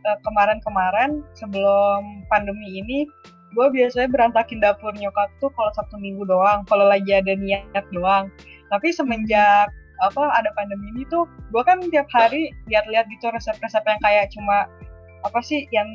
[0.08, 3.08] uh, kemarin-kemarin sebelum pandemi ini
[3.56, 8.32] gue biasanya berantakin dapur nyokap tuh kalau sabtu minggu doang kalau lagi ada niat doang.
[8.72, 14.00] Tapi semenjak apa ada pandemi ini tuh gue kan tiap hari lihat-lihat gitu resep-resep yang
[14.06, 14.70] kayak cuma
[15.26, 15.90] apa sih yang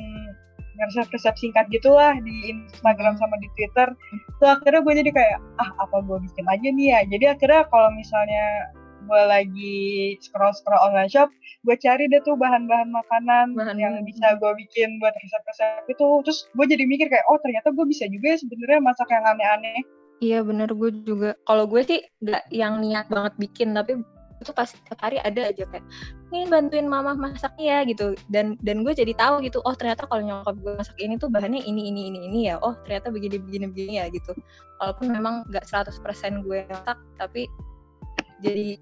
[0.81, 3.93] resep-resep singkat gitulah di Instagram sama di Twitter.
[4.41, 6.99] Tuh akhirnya gue jadi kayak ah apa gue bikin aja nih ya?
[7.07, 11.29] Jadi akhirnya kalau misalnya gue lagi scroll scroll online shop
[11.63, 16.07] gue cari deh tuh bahan-bahan makanan bahan yang bisa gue bikin buat resep-resep itu.
[16.27, 19.81] Terus gue jadi mikir kayak oh ternyata gue bisa juga ya sebenarnya masak yang aneh-aneh.
[20.19, 21.35] Iya bener gue juga.
[21.47, 24.03] Kalau gue sih gak yang niat banget bikin tapi
[24.43, 25.87] itu pasti setiap hari ada aja kayak
[26.35, 28.11] ini bantuin mama masak ya gitu.
[28.27, 31.63] Dan dan gue jadi tahu gitu oh ternyata kalau nyokap gue masak ini tuh bahannya
[31.63, 32.59] ini ini ini ini ya.
[32.59, 34.35] Oh ternyata begini begini begini ya gitu.
[34.83, 37.47] Walaupun memang nggak 100% gue masak tapi
[38.43, 38.75] jadi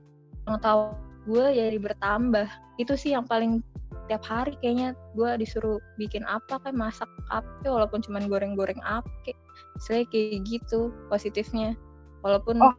[0.51, 2.47] pengetahuan gue jadi bertambah.
[2.75, 3.63] Itu sih yang paling
[4.11, 9.39] tiap hari kayaknya gue disuruh bikin apa kayak masak apa walaupun cuma goreng-goreng apa kayak
[9.79, 11.79] saya kayak gitu positifnya.
[12.27, 12.75] Walaupun oh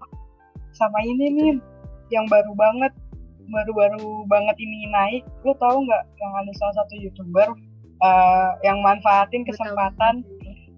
[0.77, 1.37] sama ini gitu.
[1.41, 1.53] nih
[2.13, 2.93] yang baru banget
[3.49, 5.23] baru-baru banget ini naik.
[5.49, 7.49] Lu tahu nggak yang ada salah satu youtuber
[8.05, 10.21] uh, yang manfaatin kesempatan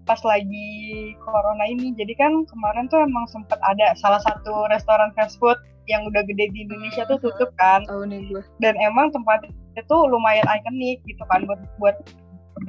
[0.07, 1.91] pas lagi corona ini?
[1.97, 6.49] Jadi kan kemarin tuh emang sempet ada salah satu restoran fast food yang udah gede
[6.51, 7.85] di Indonesia tuh tutup kan.
[7.89, 8.43] Oh, nih gue.
[8.61, 11.95] Dan emang tempatnya itu lumayan ikonik gitu kan buat buat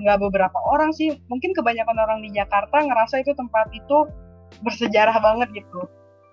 [0.02, 1.14] nggak beberapa orang sih.
[1.30, 4.06] Mungkin kebanyakan orang di Jakarta ngerasa itu tempat itu
[4.62, 5.86] bersejarah banget gitu.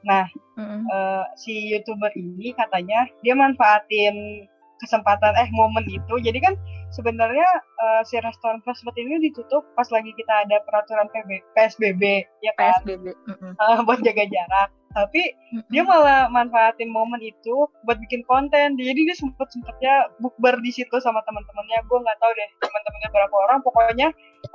[0.04, 0.28] Nah,
[0.60, 0.82] mm-hmm.
[0.92, 4.48] uh, si youtuber ini katanya dia manfaatin
[4.84, 6.20] kesempatan eh momen itu.
[6.20, 6.54] Jadi kan
[6.92, 7.48] sebenarnya
[7.80, 12.52] uh, si restoran fast food ini ditutup pas lagi kita ada peraturan PB, PSBB ya
[12.60, 12.76] kan.
[12.84, 13.16] PSBB.
[13.16, 13.52] Mm-hmm.
[13.56, 15.70] Uh, buat jaga jarak tapi mm-hmm.
[15.74, 18.78] dia malah manfaatin momen itu buat bikin konten.
[18.78, 21.82] Jadi dia sempet sempetnya bukber di situ sama teman-temannya.
[21.90, 23.60] Gue nggak tahu deh teman-temannya berapa orang.
[23.66, 24.08] Pokoknya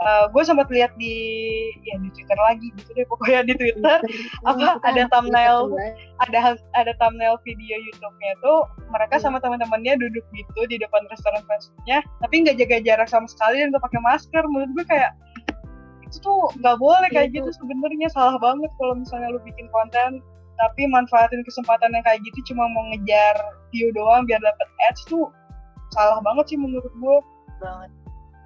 [0.03, 1.17] uh, gue sempat lihat di
[1.85, 3.07] ya di twitter lagi gitu deh.
[3.11, 3.99] Pokoknya di twitter.
[4.47, 5.75] Apa ada thumbnail
[6.23, 12.03] ada ada thumbnail video youtube-nya tuh mereka sama teman-temannya duduk gitu di depan restoran fastfoodnya
[12.23, 14.43] tapi nggak jaga jarak sama sekali dan gak pakai masker.
[14.47, 15.13] Menurut gue kayak
[16.09, 18.09] itu tuh nggak boleh kayak gitu sebenarnya.
[18.09, 20.25] Salah banget kalau misalnya lu bikin konten
[20.59, 23.37] tapi manfaatin kesempatan yang kayak gitu cuma mau ngejar
[23.71, 25.31] view doang biar dapet ads tuh
[25.95, 27.17] salah banget sih menurut gue
[27.63, 27.91] banget.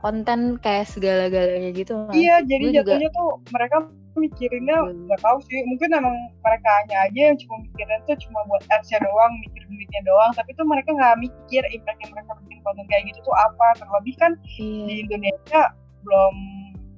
[0.02, 2.12] Konten kayak segala-galanya gitu kan?
[2.12, 3.18] iya jadi jatuhnya juga...
[3.22, 3.76] tuh mereka
[4.18, 4.76] mikirinnya
[5.08, 5.62] nggak tahu sih.
[5.64, 10.02] Mungkin emang mereka hanya aja yang cuma mikirin tuh cuma buat ads-nya doang mikir duitnya
[10.04, 10.30] doang.
[10.36, 13.66] Tapi tuh mereka nggak mikir impact yang mereka bikin konten kayak gitu tuh apa.
[13.78, 14.84] Terlebih kan iya.
[14.84, 15.62] di Indonesia
[16.02, 16.34] belum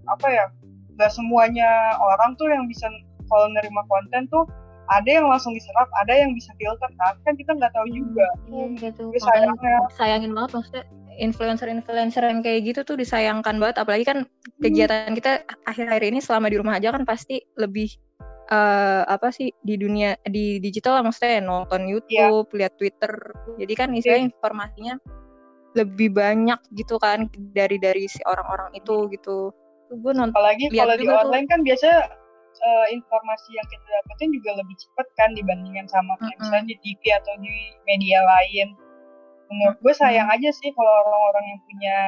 [0.09, 0.47] apa ya
[0.95, 2.87] nggak semuanya orang tuh yang bisa
[3.27, 4.47] kalau nerima konten tuh
[4.93, 8.29] ada yang langsung diserap, ada yang bisa filter kan, kan kita nggak tahu juga.
[8.53, 9.05] Iya gitu.
[9.17, 14.61] Sayangnya, sayangin banget maksudnya influencer-influencer yang kayak gitu tuh disayangkan banget, apalagi kan hmm.
[14.61, 17.89] kegiatan kita akhir-akhir ini selama di rumah aja kan pasti lebih
[18.51, 21.91] uh, apa sih di dunia di digital lah maksudnya nonton iya.
[21.97, 22.59] YouTube, yeah.
[22.67, 23.13] lihat Twitter,
[23.57, 24.31] jadi kan istilahnya yeah.
[24.35, 24.95] informasinya
[25.75, 29.51] lebih banyak gitu kan dari dari si orang-orang itu gitu
[29.91, 31.53] gue nonton apalagi kalau di online tuh.
[31.53, 31.89] kan biasa
[32.63, 36.37] uh, informasi yang kita dapetin juga lebih cepat kan dibandingkan sama mm -hmm.
[36.41, 37.55] misalnya di TV atau di
[37.89, 38.69] media lain
[39.53, 41.99] menurut gue sayang aja sih kalau orang-orang yang punya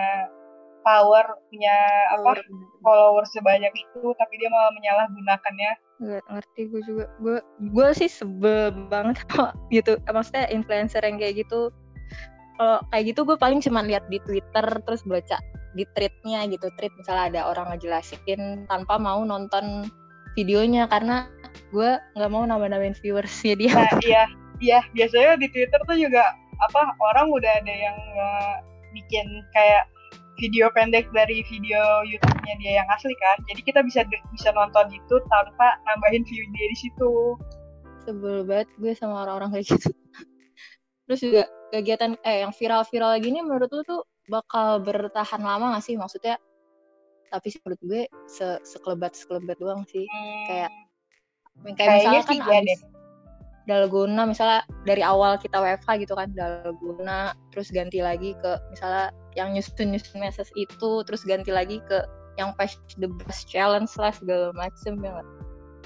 [0.86, 1.76] power punya
[2.14, 2.38] power.
[2.38, 2.42] apa
[2.86, 7.38] followers sebanyak itu tapi dia malah menyalahgunakannya Gak ngerti gue juga gue
[7.72, 9.18] gue sih sebel banget
[9.74, 11.74] gitu maksudnya influencer yang kayak gitu
[12.56, 15.36] kalau kayak gitu gue paling cuma lihat di Twitter terus baca
[15.76, 19.86] di tweetnya gitu tweet misalnya ada orang ngejelasin tanpa mau nonton
[20.32, 21.28] videonya karena
[21.70, 24.24] gue nggak mau nambah-nambahin viewersnya dia nah, iya
[24.64, 26.24] iya biasanya di Twitter tuh juga
[26.56, 26.80] apa
[27.12, 28.56] orang udah ada yang uh,
[28.96, 29.84] bikin kayak
[30.36, 33.36] video pendek dari video YouTube-nya dia yang asli kan.
[33.48, 37.12] Jadi kita bisa bisa nonton itu tanpa nambahin view dia di situ.
[38.04, 39.90] Sebel banget gue sama orang-orang kayak gitu.
[41.08, 45.94] Terus juga kegiatan eh yang viral-viral gini menurut lu tuh bakal bertahan lama gak sih
[45.98, 46.36] maksudnya?
[47.30, 50.06] Tapi sih menurut gue se sekelebat sekelebat doang sih.
[50.06, 50.44] Hmm.
[50.46, 50.70] Kayak
[51.74, 52.80] kayak misalnya kan iya abis,
[53.66, 59.52] dalgona misalnya dari awal kita WFH gitu kan dalgona terus ganti lagi ke misalnya yang
[59.52, 62.06] nyusun nyusun message itu terus ganti lagi ke
[62.38, 65.18] yang patch the best challenge lah segala macem ya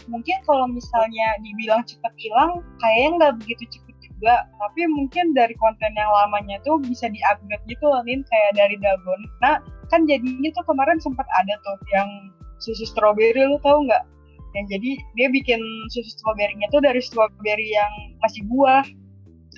[0.09, 5.96] mungkin kalau misalnya dibilang cepet hilang kayaknya nggak begitu cepet juga tapi mungkin dari konten
[5.96, 9.56] yang lamanya tuh bisa di-upgrade gitu loh Lin kayak dari dalgona nah
[9.88, 12.09] kan jadinya tuh kemarin sempat ada tuh yang
[12.61, 14.04] susu strawberry lu tau nggak?
[14.54, 18.85] Yang jadi dia bikin susu stroberinya tuh dari stroberi yang masih buah.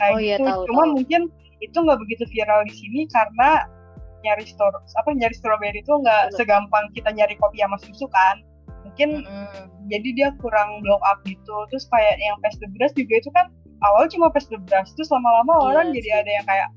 [0.00, 0.48] Kayak oh, iya, gitu.
[0.48, 0.92] tahu, cuma tahu.
[0.96, 1.22] mungkin
[1.60, 3.68] itu nggak begitu viral di sini karena
[4.22, 8.40] nyari store apa nyari stroberi itu nggak segampang kita nyari kopi sama susu kan.
[8.82, 9.88] Mungkin mm-hmm.
[9.90, 11.56] jadi dia kurang blow up gitu.
[11.68, 13.46] Terus kayak yang pasta beras juga itu kan
[13.82, 16.68] awal cuma pasta beras terus lama-lama iya, orang jadi ada yang kayak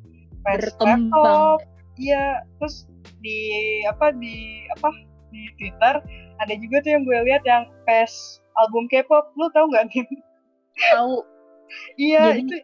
[0.46, 1.58] berkembang.
[1.98, 2.24] iya
[2.60, 2.86] terus
[3.22, 3.40] di
[3.90, 4.90] apa di apa
[5.34, 5.96] di Twitter
[6.44, 9.32] ada juga tuh yang gue lihat yang pes album K-pop.
[9.40, 10.06] Lu tau nggak nih
[10.92, 11.24] tahu
[11.96, 12.56] iya jadi, itu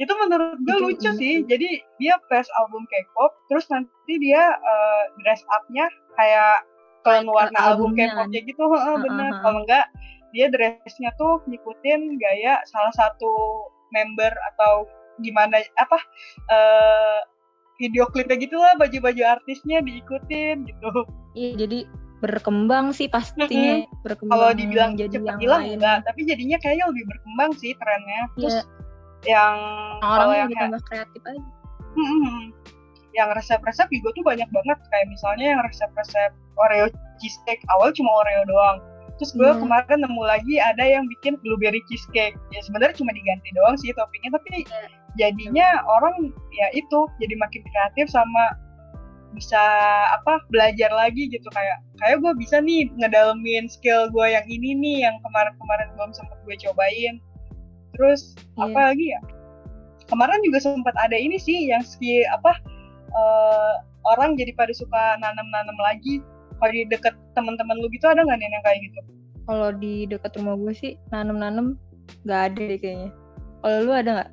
[0.00, 1.18] itu menurut gue itu, lucu itu.
[1.18, 6.64] sih jadi dia pes album K-pop terus nanti dia uh, dress up-nya kayak
[7.00, 8.60] kalau warna album K-popnya gitu.
[8.60, 9.32] Uh, bener.
[9.32, 9.86] uh, uh, kalau enggak
[10.30, 13.30] dia dressnya tuh ngikutin gaya salah satu
[13.90, 14.86] member atau
[15.20, 15.98] gimana apa
[16.48, 17.20] uh,
[17.80, 20.88] video klipnya gitu lah baju-baju artisnya diikutin gitu
[21.34, 21.78] iya jadi
[22.20, 24.04] berkembang sih pastinya mm-hmm.
[24.04, 28.28] berkembang kalau dibilang jadi cepet hilang enggak tapi jadinya kayaknya lebih berkembang sih trennya iya.
[28.36, 28.56] terus
[29.24, 29.56] yang
[30.04, 31.40] orang yang ditambah kreatif aja
[31.96, 32.40] mm-hmm.
[33.16, 36.92] yang resep-resep juga tuh banyak banget kayak misalnya yang resep-resep Oreo
[37.24, 38.78] cheesecake awal cuma Oreo doang
[39.20, 39.60] terus gue yeah.
[39.60, 44.32] kemarin nemu lagi ada yang bikin blueberry cheesecake ya sebenarnya cuma diganti doang sih toppingnya
[44.32, 44.88] tapi yeah.
[45.20, 48.56] jadinya orang ya itu jadi makin kreatif sama
[49.36, 49.60] bisa
[50.16, 54.96] apa belajar lagi gitu kayak kayak gue bisa nih ngedalemin skill gue yang ini nih
[55.04, 57.20] yang kemarin-kemarin belum sempat gue cobain
[57.92, 58.64] terus yeah.
[58.72, 59.20] apa lagi ya
[60.08, 62.56] kemarin juga sempat ada ini sih yang skill apa
[63.12, 63.84] uh,
[64.16, 66.24] orang jadi pada suka nanam-nanam lagi
[66.60, 69.00] kalau di deket teman-teman lu gitu ada nggak nih yang kayak gitu?
[69.48, 71.80] Kalau di deket rumah gue sih nanam-nanam
[72.28, 73.10] nggak ada deh kayaknya.
[73.64, 74.30] Kalau lu ada nggak?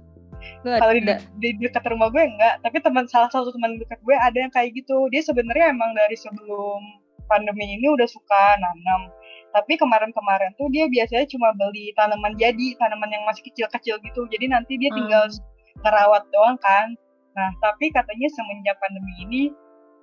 [0.61, 1.01] Kalau di,
[1.41, 4.75] di dekat rumah gue enggak tapi teman salah satu teman dekat gue ada yang kayak
[4.75, 5.07] gitu.
[5.09, 6.81] Dia sebenarnya emang dari sebelum
[7.27, 9.11] pandemi ini udah suka nanam
[9.55, 14.21] tapi kemarin-kemarin tuh dia biasanya cuma beli tanaman jadi tanaman yang masih kecil-kecil gitu.
[14.29, 15.81] Jadi nanti dia tinggal hmm.
[15.81, 16.93] ngerawat doang kan.
[17.33, 19.41] Nah tapi katanya semenjak pandemi ini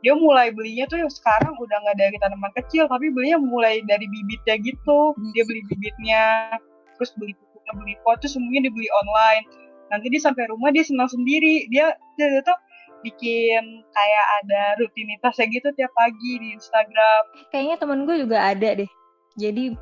[0.05, 4.61] dia mulai belinya tuh sekarang udah nggak dari tanaman kecil tapi belinya mulai dari bibitnya
[4.61, 5.17] gitu.
[5.33, 6.25] Dia beli bibitnya
[7.01, 9.49] terus beli pupuknya beli pot tuh semuanya dibeli online.
[9.88, 11.64] Nanti dia sampai rumah dia senang sendiri.
[11.73, 12.59] Dia dia tuh
[13.01, 13.64] bikin
[13.97, 17.23] kayak ada rutinitasnya gitu tiap pagi di Instagram.
[17.49, 18.90] Kayaknya temen gue juga ada deh.
[19.40, 19.73] Jadi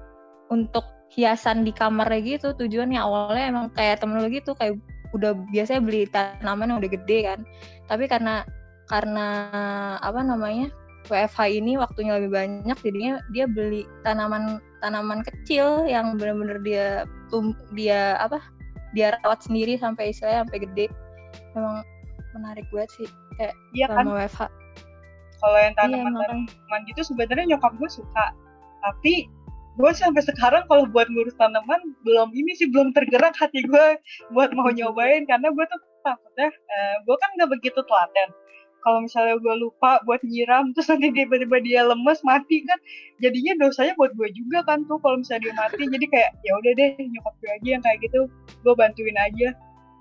[0.55, 0.87] untuk
[1.19, 4.79] hiasan di kamarnya gitu tujuannya awalnya emang kayak temen lo gitu kayak
[5.13, 7.41] udah biasanya beli tanaman yang udah gede kan.
[7.91, 8.47] Tapi karena
[8.92, 9.28] karena
[10.05, 10.68] apa namanya
[11.09, 17.57] WFH ini waktunya lebih banyak jadinya dia beli tanaman tanaman kecil yang benar-benar dia tum
[17.72, 18.38] dia apa
[18.92, 20.87] dia rawat sendiri sampai istilahnya sampai gede.
[21.57, 21.81] Emang
[22.37, 23.09] menarik banget sih
[23.40, 24.05] kayak iya kan?
[24.05, 24.52] WFH
[25.42, 28.26] kalau yang iya, tanaman iya, gitu sebenarnya nyokap gue suka.
[28.78, 29.26] Tapi
[29.81, 33.98] gue sampai sekarang kalau buat ngurus tanaman belum ini sih belum tergerak hati gue
[34.31, 35.26] buat mau nyobain.
[35.26, 38.31] Karena gue tuh takutnya eh, gue kan nggak begitu telaten
[38.83, 42.79] kalau misalnya gue lupa buat nyiram terus nanti tiba-tiba dia lemes mati kan
[43.23, 45.83] jadinya dosanya buat gue juga kan tuh kalau misalnya dia mati.
[45.87, 48.21] Jadi kayak ya udah deh nyokap gue aja yang kayak gitu
[48.66, 49.49] gue bantuin aja.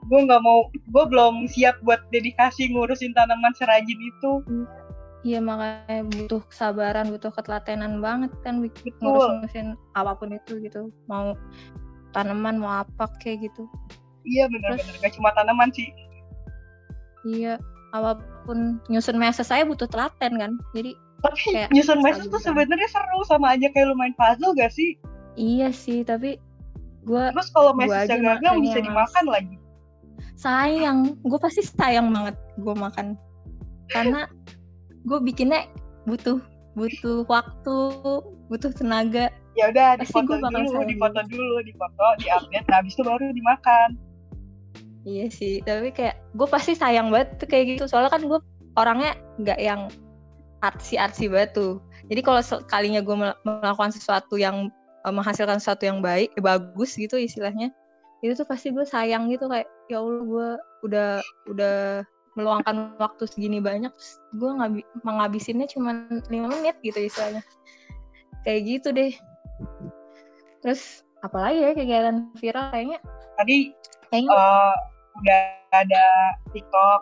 [0.10, 4.32] Gue nggak mau gue belum siap buat dedikasi ngurusin tanaman serajin itu.
[5.22, 10.90] Iya makanya butuh kesabaran, butuh ketelatenan banget kan ngurus-ngurusin apa pun itu gitu.
[11.06, 11.38] Mau
[12.18, 13.70] tanaman mau apa kayak gitu.
[14.26, 14.98] Iya benar-benar.
[15.02, 15.90] Gak cuma tanaman sih.
[17.22, 20.52] Iya, apa pun nyusun message saya butuh telaten kan?
[20.76, 24.74] Jadi tapi kayak nyusun message tuh sebenarnya seru sama aja kayak lu main puzzle gak
[24.74, 24.98] sih?
[25.38, 26.42] Iya sih tapi
[27.06, 29.34] gue terus kalau message gagal bisa dimakan mas.
[29.34, 29.56] lagi?
[30.38, 33.14] Sayang gue pasti sayang banget gue makan.
[33.92, 34.26] Karena
[35.06, 35.70] gue bikinnya
[36.10, 36.42] butuh
[36.74, 37.78] butuh waktu
[38.50, 39.30] butuh tenaga.
[39.60, 44.00] Ya udah difoto dulu difoto dulu difoto diupdate nah habis itu baru dimakan
[45.02, 47.84] Iya sih, tapi kayak gue pasti sayang banget tuh kayak gitu.
[47.90, 48.40] Soalnya kan gue
[48.78, 49.90] orangnya nggak yang
[50.62, 53.16] artsy artsy batu jadi kalau sekalinya gue
[53.48, 54.68] melakukan sesuatu yang
[55.08, 57.70] uh, menghasilkan sesuatu yang baik eh, bagus gitu istilahnya
[58.22, 59.50] itu tuh pasti gue sayang gitu.
[59.50, 60.50] Kayak ya allah gue
[60.86, 61.10] udah
[61.50, 61.78] udah
[62.38, 63.92] meluangkan waktu segini banyak
[64.38, 67.42] gue ngabi menghabisinnya cuma lima menit gitu istilahnya.
[68.46, 69.14] Kayak gitu deh.
[70.62, 73.00] Terus apalagi ya kegiatan viral kayaknya?
[73.42, 73.58] Tadi
[74.12, 74.76] kayaknya uh,
[75.18, 76.06] udah ada
[76.52, 77.02] TikTok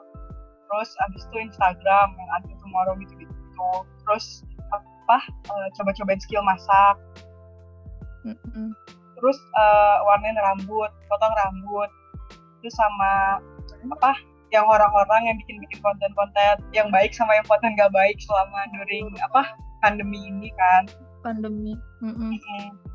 [0.70, 3.70] terus abis itu Instagram yang anti tomorrow gitu gitu
[4.06, 4.46] terus
[5.10, 6.96] apa uh, coba-cobain skill masak.
[8.20, 8.76] Mm-hmm.
[9.16, 11.90] terus uh, warnain rambut potong rambut.
[12.62, 13.42] Terus sama
[13.96, 14.12] apa
[14.54, 19.50] yang orang-orang yang bikin-bikin konten-konten yang baik sama yang konten gak baik selama during apa
[19.82, 20.84] pandemi ini kan.
[21.26, 21.74] Pandemi.
[22.06, 22.38] Mm-hmm.
[22.38, 22.89] Mm-hmm.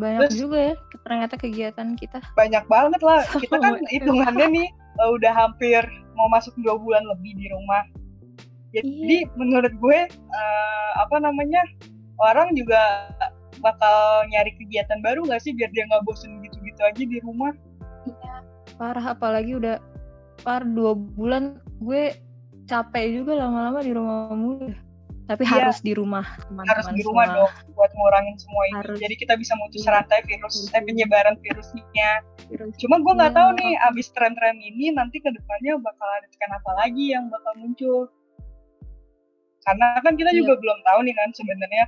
[0.00, 2.18] Banyak Terus, juga ya ternyata kegiatan kita.
[2.34, 3.20] Banyak banget lah.
[3.42, 5.84] Kita kan hitungannya nih uh, udah hampir
[6.16, 7.84] mau masuk dua bulan lebih di rumah.
[8.72, 9.30] Jadi iya.
[9.36, 11.60] menurut gue uh, apa namanya
[12.22, 13.12] orang juga
[13.60, 15.52] bakal nyari kegiatan baru gak sih?
[15.52, 17.52] Biar dia nggak bosen gitu-gitu aja di rumah.
[18.08, 18.34] Iya
[18.80, 19.12] parah.
[19.12, 19.76] Apalagi udah
[20.40, 22.16] par dua bulan gue
[22.64, 24.72] capek juga lama-lama di rumah mulu
[25.30, 25.70] tapi iya.
[25.70, 27.38] harus di rumah teman-teman harus di rumah semua.
[27.46, 28.98] dong buat ngurangin semua ini harus.
[28.98, 29.94] jadi kita bisa mutus iya.
[29.94, 32.10] rantai virus eh penyebaran virusnya
[32.50, 32.74] virus.
[32.82, 33.38] cuma gue nggak iya.
[33.38, 37.52] tahu nih abis tren-tren ini nanti ke depannya bakal ada tekan apa lagi yang bakal
[37.62, 38.10] muncul
[39.62, 40.38] karena kan kita iya.
[40.42, 41.84] juga belum tahu nih kan sebenarnya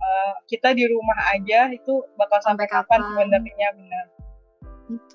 [0.00, 4.06] uh, kita di rumah aja itu bakal sampai, sampai kapan, kapan sebenarnya benar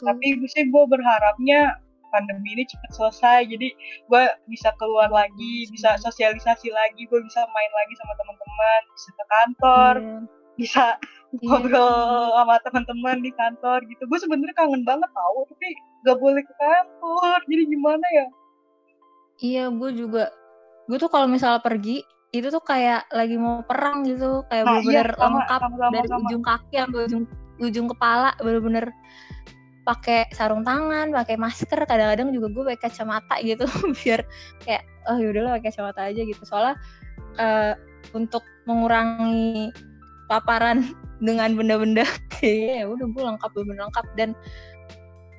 [0.05, 3.69] tapi sih gue berharapnya pandemi ini cepat selesai jadi
[4.07, 9.25] gue bisa keluar lagi bisa sosialisasi lagi gue bisa main lagi sama teman-teman bisa ke
[9.25, 10.21] kantor yeah.
[10.59, 10.85] bisa
[11.39, 11.41] yeah.
[11.47, 15.69] ngobrol sama teman-teman di kantor gitu gue sebenarnya kangen banget tau tapi
[16.05, 18.27] gak boleh ke kantor jadi gimana ya
[19.41, 20.29] iya gue juga
[20.91, 25.07] gue tuh kalau misalnya pergi itu tuh kayak lagi mau perang gitu kayak nah, bener-bener
[25.11, 26.21] iya, lengkap sama, sama, dari sama.
[26.23, 27.23] ujung kaki sampai ujung
[27.61, 28.85] ujung kepala bener-bener
[29.81, 33.65] pakai sarung tangan, pakai masker, kadang-kadang juga gue pakai kacamata gitu
[34.01, 34.21] biar
[34.61, 36.41] kayak oh yaudahlah pakai kacamata aja gitu.
[36.45, 36.75] Soalnya
[37.41, 37.73] uh,
[38.13, 39.73] untuk mengurangi
[40.29, 40.93] paparan
[41.25, 42.05] dengan benda-benda
[42.37, 44.05] kayaknya ya udah gue lengkap bener lengkap.
[44.17, 44.29] Dan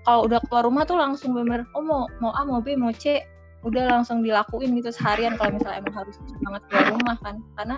[0.03, 3.23] kalau udah keluar rumah tuh langsung bener oh mau mau A mau B mau C
[3.63, 7.39] udah langsung dilakuin gitu seharian kalau misalnya emang harus banget keluar rumah kan.
[7.55, 7.77] Karena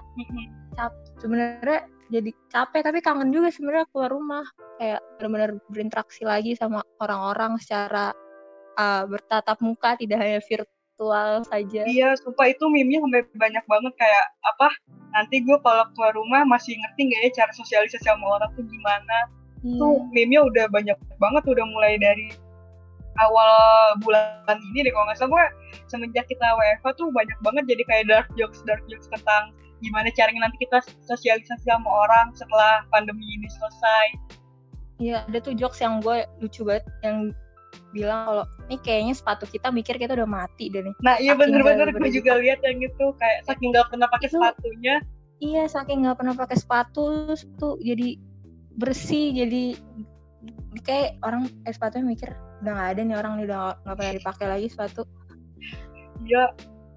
[0.72, 4.45] cap sebenarnya jadi capek tapi kangen juga sebenarnya keluar rumah.
[4.77, 8.12] Kayak benar-benar berinteraksi lagi sama orang-orang secara
[8.77, 11.83] uh, bertatap muka tidak hanya virtual saja.
[11.88, 13.93] Iya sumpah itu meme-nya sampai banyak banget.
[13.97, 14.69] Kayak apa
[15.14, 19.19] nanti gue kalau keluar rumah masih ngerti nggak ya cara sosialisasi sama orang tuh gimana?
[19.64, 19.81] Hmm.
[19.81, 22.29] tuh meme-nya udah banyak banget udah mulai dari
[23.17, 25.33] awal bulan ini deh kalau nggak salah.
[25.33, 25.45] Gue
[25.88, 30.49] semenjak kita WFH tuh banyak banget jadi kayak dark jokes dark jokes tentang gimana caranya
[30.49, 34.07] nanti kita sosialisasi sama orang setelah pandemi ini selesai.
[35.03, 37.37] Iya, ada tuh jokes yang gue lucu banget yang
[37.94, 40.94] bilang kalau ini kayaknya sepatu kita mikir kita udah mati deh nih.
[41.03, 44.97] Nah iya bener-bener gue juga lihat yang gitu kayak saking nggak pernah pakai sepatunya.
[45.42, 48.18] Iya saking nggak pernah pakai sepatu tuh jadi
[48.75, 49.79] bersih jadi
[50.83, 52.31] kayak orang eh, sepatunya mikir
[52.62, 55.03] udah nggak ada nih orang udah nggak pernah dipakai lagi sepatu.
[56.27, 56.55] Iya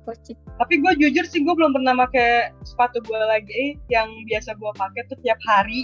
[0.08, 0.40] Kocik.
[0.56, 5.04] Tapi gue jujur sih gue belum pernah pakai sepatu gue lagi yang biasa gue pakai
[5.12, 5.84] tuh tiap hari.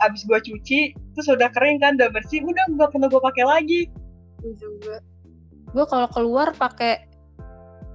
[0.00, 3.80] Abis gue cuci, terus udah kering kan, udah bersih, udah gak pernah gue pakai lagi.
[4.40, 5.04] Gue juga.
[5.76, 7.04] Gue kalau keluar pakai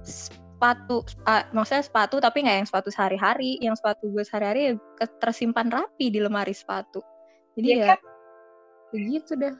[0.06, 3.58] sepatu, uh, maksudnya sepatu tapi nggak yang sepatu sehari-hari.
[3.58, 4.78] Yang sepatu gue sehari-hari
[5.18, 7.02] tersimpan rapi di lemari sepatu.
[7.58, 8.00] Jadi ya, ya kan?
[8.94, 9.56] begitu deh.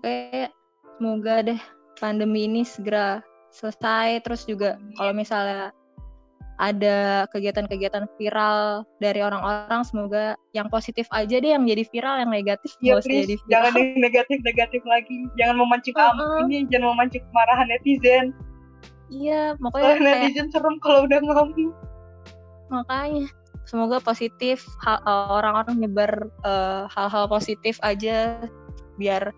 [0.00, 0.56] Kayak
[0.96, 1.60] semoga deh
[2.00, 3.20] pandemi ini segera
[3.52, 4.24] selesai.
[4.24, 5.70] Terus juga kalau misalnya
[6.60, 12.76] ada kegiatan-kegiatan viral dari orang-orang semoga yang positif aja deh yang jadi viral yang negatif
[12.78, 13.50] ya, jadi viral.
[13.50, 15.16] jangan yang negatif-negatif lagi.
[15.40, 16.46] Jangan memancing uh -uh.
[16.46, 18.26] ini jangan memancing kemarahan netizen.
[19.12, 21.72] Iya makanya kayak, netizen serem kalau udah ngomong.
[22.70, 23.26] Makanya
[23.66, 28.38] semoga positif eh, orang-orang nyebar uh, hal-hal positif aja
[29.00, 29.34] biar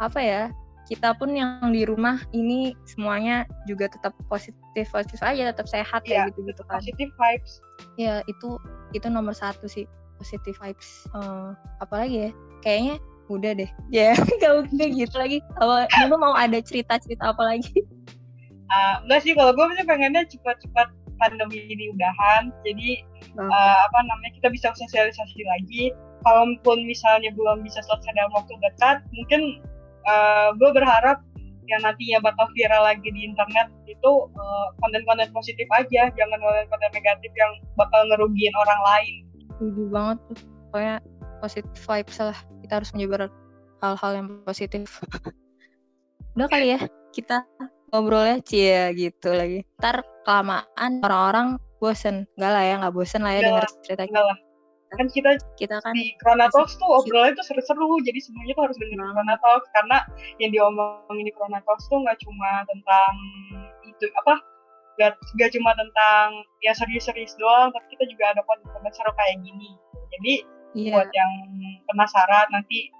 [0.00, 0.42] apa ya
[0.90, 6.26] kita pun yang di rumah ini semuanya juga tetap positif positif aja tetap sehat yeah,
[6.26, 6.82] kayak gitu gitu kan.
[6.82, 7.52] positif vibes.
[7.94, 8.58] Ya itu
[8.92, 9.86] itu nomor satu sih
[10.18, 11.06] positif vibes.
[11.14, 12.30] Uh, apalagi ya
[12.66, 12.96] kayaknya
[13.30, 13.70] udah deh.
[13.94, 15.38] Ya yeah, kalau kayak gitu lagi.
[15.56, 17.72] Kalau lu mau ada cerita cerita apa lagi?
[18.72, 20.88] Uh, enggak sih kalau gue sih pengennya cepat-cepat
[21.20, 23.04] pandemi ini udahan jadi
[23.36, 23.44] uh.
[23.44, 25.92] Uh, apa namanya kita bisa sosialisasi lagi.
[26.24, 29.60] Kalaupun misalnya belum bisa selesai dalam waktu dekat mungkin
[30.06, 31.18] uh, gue berharap
[31.70, 37.30] yang nantinya bakal viral lagi di internet itu uh, konten-konten positif aja jangan konten-konten negatif
[37.38, 39.14] yang bakal ngerugiin orang lain.
[39.56, 40.38] Setuju banget tuh.
[40.72, 40.96] Pokoknya
[41.38, 42.38] positif vibes lah.
[42.66, 43.30] Kita harus menyebar
[43.80, 45.00] hal-hal yang positif.
[46.36, 46.80] Udah kali ya
[47.14, 47.46] kita
[47.94, 48.42] ngobrolnya.
[48.42, 49.62] Cia gitu lagi.
[49.78, 52.26] Ntar kelamaan orang-orang bosen.
[52.36, 54.51] Enggak lah ya nggak bosen lah ya dengar cerita kita
[54.96, 58.76] kan kita kita kan di Corona Talks tuh obrolannya tuh seru-seru jadi semuanya tuh harus
[58.76, 59.12] dengerin hmm.
[59.16, 59.98] Corona Talks karena
[60.38, 63.14] yang diomongin di Talks tuh nggak cuma tentang
[63.88, 64.34] itu apa
[65.00, 69.70] gak, gak cuma tentang ya serius-serius doang tapi kita juga ada konten seru kayak gini
[70.12, 70.34] jadi
[70.76, 70.92] yeah.
[70.92, 71.32] buat yang
[71.88, 72.92] penasaran nanti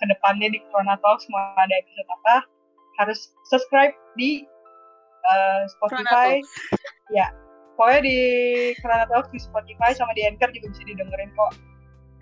[0.00, 2.36] ke depannya di Talks mau ada episode apa
[3.02, 4.44] harus subscribe di
[5.26, 6.38] uh, Spotify
[7.10, 7.28] ya
[7.80, 8.18] pokoknya di
[8.84, 11.56] Corona Talks di Spotify sama di Anchor juga bisa didengerin kok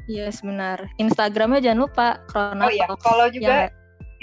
[0.09, 0.81] Iya yes, benar.
[0.97, 3.75] Instagramnya jangan lupa Corona Oh iya, kalau juga ya.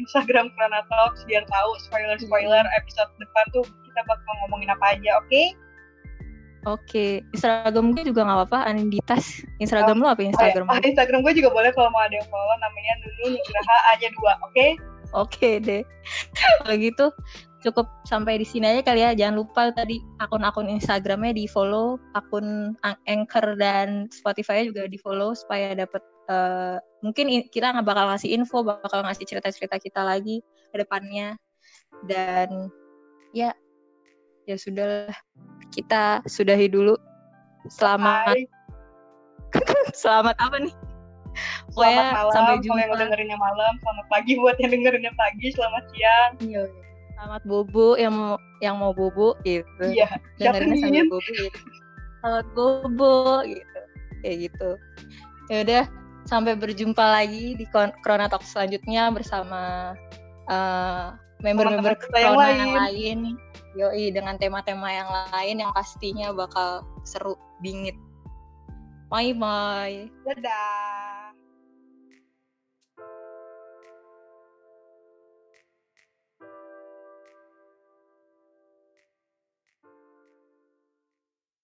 [0.02, 2.80] Instagram Corona Talks biar tahu spoiler-spoiler hmm.
[2.82, 5.30] episode depan tuh kita bakal ngomongin apa aja, oke?
[5.30, 5.48] Okay?
[6.66, 7.06] Oke,
[7.38, 9.46] Instagram gue juga nggak apa-apa, Anditas.
[9.62, 10.66] Instagram oh, lo apa Instagram?
[10.66, 10.90] Oh, ya.
[10.90, 14.52] Instagram gue juga boleh kalau mau ada yang follow, namanya Nunu Nugraha aja dua, oke?
[14.58, 14.70] Okay?
[15.14, 15.86] Oke deh.
[16.66, 17.06] Kalau gitu
[17.66, 19.12] cukup sampai di sini aja kali ya.
[19.18, 22.78] Jangan lupa tadi akun-akun Instagramnya di follow, akun
[23.10, 28.62] Anchor dan Spotify juga di follow supaya dapat uh, mungkin kita nggak bakal ngasih info,
[28.62, 31.34] bakal ngasih cerita-cerita kita lagi ke depannya.
[32.06, 32.70] Dan
[33.34, 33.50] ya
[34.46, 35.10] ya sudah
[35.74, 36.94] kita sudahi dulu.
[37.66, 38.38] Selamat.
[40.02, 40.76] selamat apa nih?
[41.76, 42.80] Selamat malam sampai jumpa.
[42.80, 46.32] yang dengerinnya malam, selamat pagi buat yang dengerinnya pagi, selamat siang.
[46.40, 46.85] Iya.
[47.16, 49.86] Selamat bobo yang mau yang mau bobo gitu.
[49.88, 50.20] Iya.
[50.36, 51.60] Dengerinnya sambil bobo gitu.
[52.20, 53.16] Selamat bobo
[53.48, 53.80] gitu.
[54.20, 54.70] Kayak gitu.
[55.48, 55.84] Ya udah,
[56.26, 59.94] sampai berjumpa lagi di Corona Talk selanjutnya bersama
[60.50, 62.58] uh, member-member Corona yang lain.
[62.58, 63.20] yang lain
[63.76, 67.96] Yoi dengan tema-tema yang lain yang pastinya bakal seru bingit.
[69.12, 70.08] Bye bye.
[70.26, 71.25] Dadah.